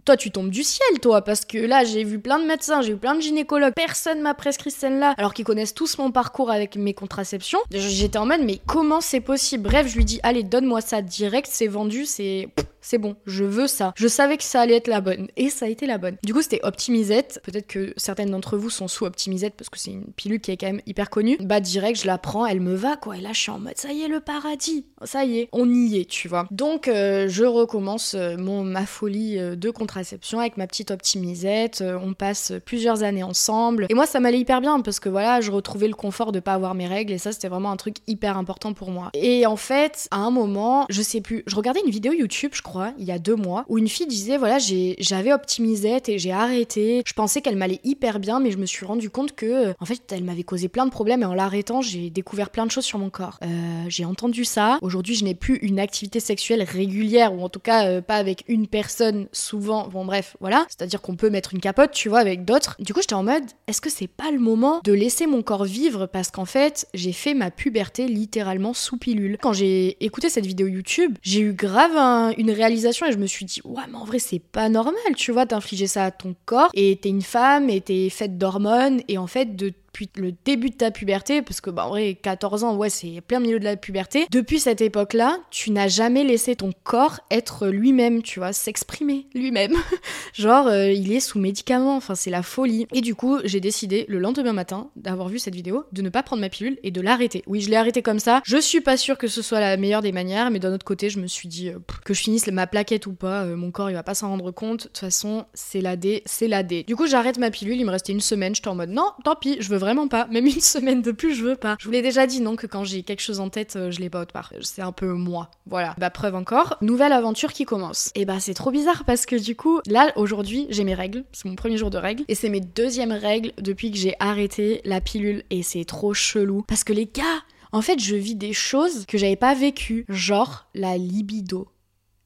toi 0.06 0.16
tu 0.16 0.32
tombes 0.32 0.50
du 0.50 0.64
ciel 0.64 1.00
toi 1.02 1.22
parce 1.22 1.46
que 1.46 1.58
là 1.58 1.84
j'ai 1.84 2.04
vu 2.04 2.20
plein 2.20 2.40
de 2.40 2.46
médecins, 2.46 2.82
j'ai 2.82 2.94
vu 2.94 3.00
plein 3.00 3.16
de 3.16 3.22
gynécologues, 3.22 3.74
personne 3.76 4.22
m'a 4.22 4.34
prescrit 4.34 4.72
celle-là 4.72 5.16
alors 5.18 5.34
qu'ils 5.34 5.46
connaissent 5.46 5.74
tous 5.74 5.98
mon 5.98 6.12
parcours 6.12 6.52
avec 6.52 6.76
mes 6.76 6.94
contraceptions. 6.94 7.60
J'étais 7.72 8.18
en 8.18 8.26
mode 8.26 8.42
mais 8.44 8.60
comment 8.66 9.02
c'est 9.02 9.20
possible? 9.20 9.64
Bref, 9.64 9.88
je 9.88 9.98
lui 9.98 10.06
dis 10.06 10.20
allez 10.24 10.44
donne-moi 10.44 10.82
ça 10.82 11.02
direct, 11.02 11.50
c'est 11.52 11.68
vendu, 11.68 12.06
c'est 12.06 12.50
c'est 12.86 13.00
bon, 13.00 13.16
je 13.26 13.44
veux 13.44 13.66
ça. 13.66 13.94
Je 13.96 14.08
savais 14.08 14.38
que 14.38 14.44
ça 14.44 14.62
allait 14.62 14.76
être 14.76 14.88
la 14.88 15.02
bonne. 15.02 15.28
Et 15.38 15.50
ça 15.50 15.66
a 15.66 15.70
été 15.70 15.88
la 15.88 15.98
bonne. 15.98 16.18
Du 16.24 16.36
coup, 16.36 16.44
c'était 16.44 16.60
Optimisette. 16.62 17.42
Peut-être 17.44 17.66
que 17.66 17.94
certaines 17.98 18.30
d'entre 18.30 18.58
vous 18.58 18.70
sont 18.70 18.88
sous 18.88 19.06
Optimisette 19.06 19.56
parce 19.56 19.70
que 19.72 19.80
c'est 19.80 19.90
une 19.90 20.14
pilule 20.16 20.40
qui 20.40 20.52
est 20.52 20.58
quand 20.58 20.68
même 20.68 20.82
hyper 20.86 21.10
connue. 21.10 21.36
Bah, 21.40 21.60
direct, 21.60 22.00
je 22.00 22.06
la 22.06 22.20
prends, 22.20 22.46
elle 22.46 22.62
me 22.62 22.76
va, 22.76 22.96
quoi. 22.96 23.18
Et 23.18 23.22
là, 23.22 23.30
je 23.34 23.40
suis 23.40 23.50
en 23.50 23.58
mode, 23.58 23.76
ça 23.76 23.92
y 23.92 24.04
est, 24.04 24.08
le 24.08 24.20
paradis. 24.20 24.86
Ça 25.04 25.26
y 25.26 25.40
est, 25.40 25.50
on 25.52 25.68
y 25.68 25.98
est, 25.98 26.06
tu 26.06 26.28
vois. 26.28 26.48
Donc, 26.52 26.88
euh, 26.88 27.28
je 27.28 27.44
recommence 27.44 28.14
euh, 28.14 28.38
mon, 28.38 28.64
ma 28.64 28.86
folie 28.86 29.40
euh, 29.40 29.56
de 29.56 29.72
contraception 29.72 30.40
avec 30.40 30.56
ma 30.56 30.68
petite 30.68 30.92
Optimisette. 30.92 31.84
on 31.84 32.14
passe 32.14 32.54
plusieurs 32.66 33.02
années 33.02 33.24
ensemble. 33.24 33.88
Et 33.90 33.96
moi, 33.96 34.06
ça 34.06 34.20
m'allait 34.20 34.40
hyper 34.40 34.62
bien 34.62 34.80
parce 34.82 35.00
que 35.00 35.10
voilà, 35.10 35.42
je 35.42 35.50
retrouvais 35.50 35.88
le 35.88 35.96
confort 35.96 36.32
de 36.32 36.40
pas 36.40 36.54
avoir 36.54 36.76
mes 36.76 36.86
règles. 36.86 37.14
Et 37.14 37.18
ça, 37.18 37.32
c'était 37.32 37.48
vraiment 37.48 37.72
un 37.72 37.78
truc 37.78 37.96
hyper 38.06 38.38
important 38.38 38.74
pour 38.74 38.92
moi. 38.92 39.10
Et 39.16 39.48
en 39.48 39.56
fait, 39.56 40.08
à 40.12 40.18
un 40.18 40.30
moment, 40.30 40.86
je 40.90 41.02
sais 41.02 41.22
plus, 41.22 41.42
je 41.48 41.56
regardais 41.56 41.82
une 41.84 41.92
vidéo 41.92 42.14
YouTube, 42.14 42.52
je 42.54 42.62
crois 42.62 42.75
il 42.98 43.06
y 43.06 43.12
a 43.12 43.20
deux 43.20 43.36
mois, 43.36 43.66
où 43.68 43.78
une 43.78 43.88
fille 43.88 44.08
disait 44.08 44.38
voilà, 44.38 44.58
j'avais 45.00 45.34
optimisé 45.34 45.86
et 46.08 46.20
j'ai 46.20 46.32
arrêté. 46.32 47.04
Je 47.06 47.14
pensais 47.14 47.42
qu'elle 47.42 47.56
m'allait 47.56 47.80
hyper 47.84 48.20
bien, 48.20 48.40
mais 48.40 48.52
je 48.52 48.58
me 48.58 48.66
suis 48.66 48.86
rendu 48.86 49.10
compte 49.10 49.34
que, 49.34 49.74
en 49.80 49.86
fait, 49.86 50.02
elle 50.12 50.24
m'avait 50.24 50.44
causé 50.44 50.68
plein 50.68 50.86
de 50.86 50.92
problèmes 50.92 51.22
et 51.22 51.26
en 51.26 51.34
l'arrêtant, 51.34 51.82
j'ai 51.82 52.10
découvert 52.10 52.50
plein 52.50 52.66
de 52.66 52.72
choses 52.72 52.86
sur 52.86 53.00
mon 53.00 53.10
corps. 53.10 53.40
Euh, 53.44 53.84
j'ai 53.88 54.06
entendu 54.06 54.46
ça. 54.46 54.78
Aujourd'hui, 54.82 55.16
je 55.16 55.24
n'ai 55.24 55.36
plus 55.36 55.58
une 55.58 55.80
activité 55.80 56.20
sexuelle 56.20 56.64
régulière, 56.64 57.34
ou 57.34 57.42
en 57.42 57.50
tout 57.50 57.60
cas 57.60 57.88
euh, 57.88 58.02
pas 58.02 58.16
avec 58.16 58.44
une 58.48 58.68
personne 58.68 59.28
souvent. 59.32 59.88
Bon, 59.88 60.06
bref, 60.06 60.36
voilà. 60.40 60.66
C'est-à-dire 60.70 61.02
qu'on 61.02 61.16
peut 61.16 61.30
mettre 61.30 61.54
une 61.54 61.62
capote, 61.62 61.92
tu 61.92 62.10
vois, 62.10 62.20
avec 62.20 62.46
d'autres. 62.46 62.76
Du 62.80 62.94
coup, 62.94 63.02
j'étais 63.02 63.14
en 63.14 63.24
mode 63.24 63.44
est-ce 63.68 63.82
que 63.82 63.90
c'est 63.90 64.08
pas 64.08 64.32
le 64.32 64.40
moment 64.40 64.82
de 64.84 64.94
laisser 64.94 65.28
mon 65.28 65.42
corps 65.42 65.66
vivre? 65.66 66.06
Parce 66.08 66.32
qu'en 66.32 66.46
fait, 66.46 66.88
j'ai 66.94 67.14
fait 67.14 67.34
ma 67.34 67.52
puberté 67.52 68.08
littéralement 68.08 68.74
sous 68.74 68.98
pilule. 68.98 69.38
Quand 69.42 69.54
j'ai 69.54 70.04
écouté 70.04 70.30
cette 70.30 70.46
vidéo 70.46 70.68
YouTube, 70.68 71.16
j'ai 71.22 71.42
eu 71.42 71.54
grave 71.54 72.34
une 72.38 72.52
réaction 72.52 72.65
et 72.70 73.12
je 73.12 73.18
me 73.18 73.28
suis 73.28 73.46
dit, 73.46 73.62
ouais, 73.64 73.84
mais 73.90 73.98
en 73.98 74.06
vrai, 74.06 74.20
c'est 74.20 74.40
pas 74.40 74.70
normal, 74.70 74.96
tu 75.16 75.32
vois, 75.32 75.46
d'infliger 75.46 75.88
ça 75.88 76.06
à 76.06 76.12
ton 76.12 76.36
corps. 76.46 76.70
Et 76.74 76.98
t'es 77.02 77.10
une 77.10 77.22
femme 77.22 77.70
et 77.70 77.82
t'es 77.82 78.10
faite 78.10 78.38
d'hormones. 78.38 79.02
Et 79.08 79.18
en 79.18 79.28
fait, 79.28 79.56
de 79.56 79.74
le 80.18 80.34
début 80.46 80.70
de 80.70 80.76
ta 80.76 80.92
puberté, 80.92 81.42
parce 81.42 81.62
que 81.62 81.70
bah 81.70 81.86
en 81.86 81.90
vrai 81.90 82.16
14 82.16 82.64
ans, 82.64 82.76
ouais, 82.76 82.90
c'est 82.90 83.22
plein 83.22 83.40
milieu 83.40 83.60
de 83.60 83.64
la 83.64 83.76
puberté. 83.76 84.28
Depuis 84.32 84.60
cette 84.60 84.82
époque-là, 84.82 85.38
tu 85.52 85.72
n'as 85.72 85.88
jamais 85.88 86.24
laissé 86.24 86.56
ton 86.56 86.72
corps 86.84 87.20
être 87.32 87.68
lui-même, 87.68 88.22
tu 88.22 88.40
vois, 88.40 88.54
s'exprimer 88.54 89.28
lui-même. 89.34 89.76
Genre, 90.34 90.68
euh, 90.68 90.92
il 90.92 91.12
est 91.12 91.20
sous 91.20 91.40
médicaments, 91.40 91.96
enfin 91.96 92.16
c'est 92.16 92.30
la 92.30 92.44
folie. 92.44 92.88
Et 92.94 93.02
du 93.02 93.16
coup, 93.16 93.40
j'ai 93.44 93.60
décidé 93.60 94.06
le 94.08 94.20
lendemain 94.20 94.54
matin 94.54 94.90
d'avoir 94.96 95.30
vu 95.30 95.40
cette 95.40 95.56
vidéo, 95.56 95.86
de 95.92 96.02
ne 96.02 96.10
pas 96.10 96.24
prendre 96.24 96.42
ma 96.42 96.50
pilule 96.50 96.78
et 96.84 96.92
de 96.92 97.02
l'arrêter. 97.02 97.44
Oui, 97.48 97.62
je 97.62 97.70
l'ai 97.70 97.76
arrêté 97.76 98.02
comme 98.02 98.20
ça. 98.20 98.42
Je 98.46 98.58
suis 98.58 98.82
pas 98.82 98.98
sûre 98.98 99.18
que 99.18 99.28
ce 99.28 99.42
soit 99.42 99.60
la 99.60 99.78
meilleure 99.78 100.02
des 100.02 100.12
manières, 100.12 100.52
mais 100.52 100.60
d'un 100.60 100.74
autre 100.74 100.86
côté, 100.86 101.10
je 101.10 101.20
me 101.20 101.28
suis 101.28 101.48
dit 101.48 101.70
euh, 101.70 101.80
que 102.04 102.14
je 102.14 102.22
finisse 102.22 102.48
ma 102.48 102.68
plaquette 102.68 103.08
ou 103.08 103.14
pas, 103.14 103.44
euh, 103.44 103.56
mon 103.56 103.72
corps 103.72 103.90
il 103.90 103.94
va 103.94 104.04
pas 104.04 104.16
s'en 104.16 104.30
rendre 104.30 104.52
compte. 104.52 104.84
De 104.84 104.88
toute 104.88 104.98
façon, 104.98 105.46
c'est 105.54 105.82
la 105.82 105.96
D, 105.96 106.24
c'est 106.26 106.48
la 106.48 106.64
D. 106.64 106.84
Du 106.88 106.96
coup, 106.96 107.08
j'arrête 107.08 107.38
ma 107.38 107.52
pilule, 107.52 107.78
il 107.78 107.86
me 107.86 107.92
restait 107.92 108.14
une 108.14 108.22
semaine, 108.22 108.56
j'étais 108.56 108.68
en 108.68 108.76
mode 108.76 108.90
non, 108.90 109.12
tant 109.24 109.36
pis, 109.36 109.58
je 109.60 109.70
veux 109.70 109.78
vraiment 109.86 110.08
pas. 110.08 110.28
Même 110.28 110.48
une 110.48 110.52
semaine 110.60 111.02
de 111.02 111.12
plus, 111.12 111.36
je 111.36 111.44
veux 111.44 111.56
pas. 111.56 111.78
Je 111.80 111.86
vous 111.86 111.92
l'ai 111.92 112.02
déjà 112.02 112.28
dit, 112.28 112.42
non, 112.42 112.56
que 112.56 112.68
quand 112.68 112.84
j'ai 112.84 113.04
quelque 113.04 113.22
chose 113.22 113.40
en 113.40 113.50
tête, 113.50 113.78
je 113.90 114.00
l'ai 114.00 114.10
pas 114.10 114.22
autre 114.22 114.34
part. 114.34 114.52
C'est 114.62 114.82
un 114.82 114.92
peu 114.92 115.14
moi. 115.14 115.52
Voilà. 115.68 115.96
Bah, 115.98 116.10
preuve 116.10 116.36
encore. 116.36 116.78
Nouvelle 116.82 117.14
aventure 117.14 117.54
qui 117.54 117.66
commence. 117.66 118.12
Et 118.16 118.26
bah, 118.26 118.40
c'est 118.40 118.54
trop 118.54 118.72
bizarre 118.72 119.04
parce 119.06 119.26
que 119.26 119.36
du 119.36 119.56
coup, 119.56 119.80
là, 119.88 120.12
aujourd'hui, 120.16 120.68
j'ai 120.70 120.84
mes 120.84 120.96
règles. 120.96 121.24
C'est 121.32 121.48
mon 121.48 121.56
premier 121.56 121.78
jour 121.78 121.90
de 121.90 121.98
règles. 121.98 122.26
Et 122.28 122.36
c'est 122.36 122.50
mes 122.50 122.62
deuxièmes 122.62 123.12
règles 123.12 123.52
depuis 123.62 123.92
que 123.92 123.98
j'ai 123.98 124.16
arrêté 124.20 124.82
la 124.86 125.02
pilule. 125.02 125.44
Et 125.50 125.64
c'est 125.64 125.86
trop 125.86 126.14
chelou. 126.14 126.64
Parce 126.68 126.84
que 126.84 126.94
les 126.94 127.06
gars, 127.06 127.44
en 127.72 127.82
fait, 127.82 128.00
je 128.00 128.16
vis 128.16 128.36
des 128.36 128.54
choses 128.54 129.06
que 129.06 129.18
j'avais 129.18 129.36
pas 129.36 129.54
vécues. 129.54 130.06
Genre 130.10 130.68
la 130.74 130.98
libido. 130.98 131.68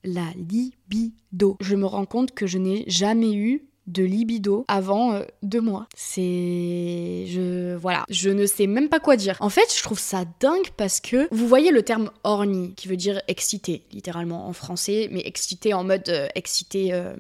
La 0.04 0.28
libido. 0.36 1.58
Je 1.60 1.76
me 1.76 1.86
rends 1.86 2.06
compte 2.06 2.32
que 2.32 2.48
je 2.48 2.58
n'ai 2.58 2.86
jamais 2.88 3.34
eu 3.34 3.69
de 3.90 4.04
libido 4.04 4.66
avant 4.68 5.14
euh, 5.14 5.24
deux 5.44 5.62
mois. 5.62 5.88
C'est. 5.96 7.26
Je. 7.28 7.76
Voilà. 7.76 8.06
Je 8.10 8.30
ne 8.30 8.46
sais 8.46 8.68
même 8.68 8.90
pas 8.90 9.00
quoi 9.00 9.18
dire. 9.18 9.36
En 9.40 9.50
fait, 9.50 9.76
je 9.76 9.82
trouve 9.84 10.00
ça 10.00 10.24
dingue 10.40 10.70
parce 10.78 11.00
que 11.00 11.28
vous 11.32 11.48
voyez 11.48 11.72
le 11.72 11.84
terme 11.84 12.12
horny, 12.24 12.74
qui 12.76 12.88
veut 12.88 12.98
dire 12.98 13.22
excité, 13.28 13.84
littéralement 13.92 14.48
en 14.48 14.54
français, 14.54 15.10
mais 15.12 15.22
excité 15.22 15.74
en 15.74 15.84
mode 15.84 16.08
euh, 16.10 16.28
excité. 16.36 16.94
Euh, 16.94 17.16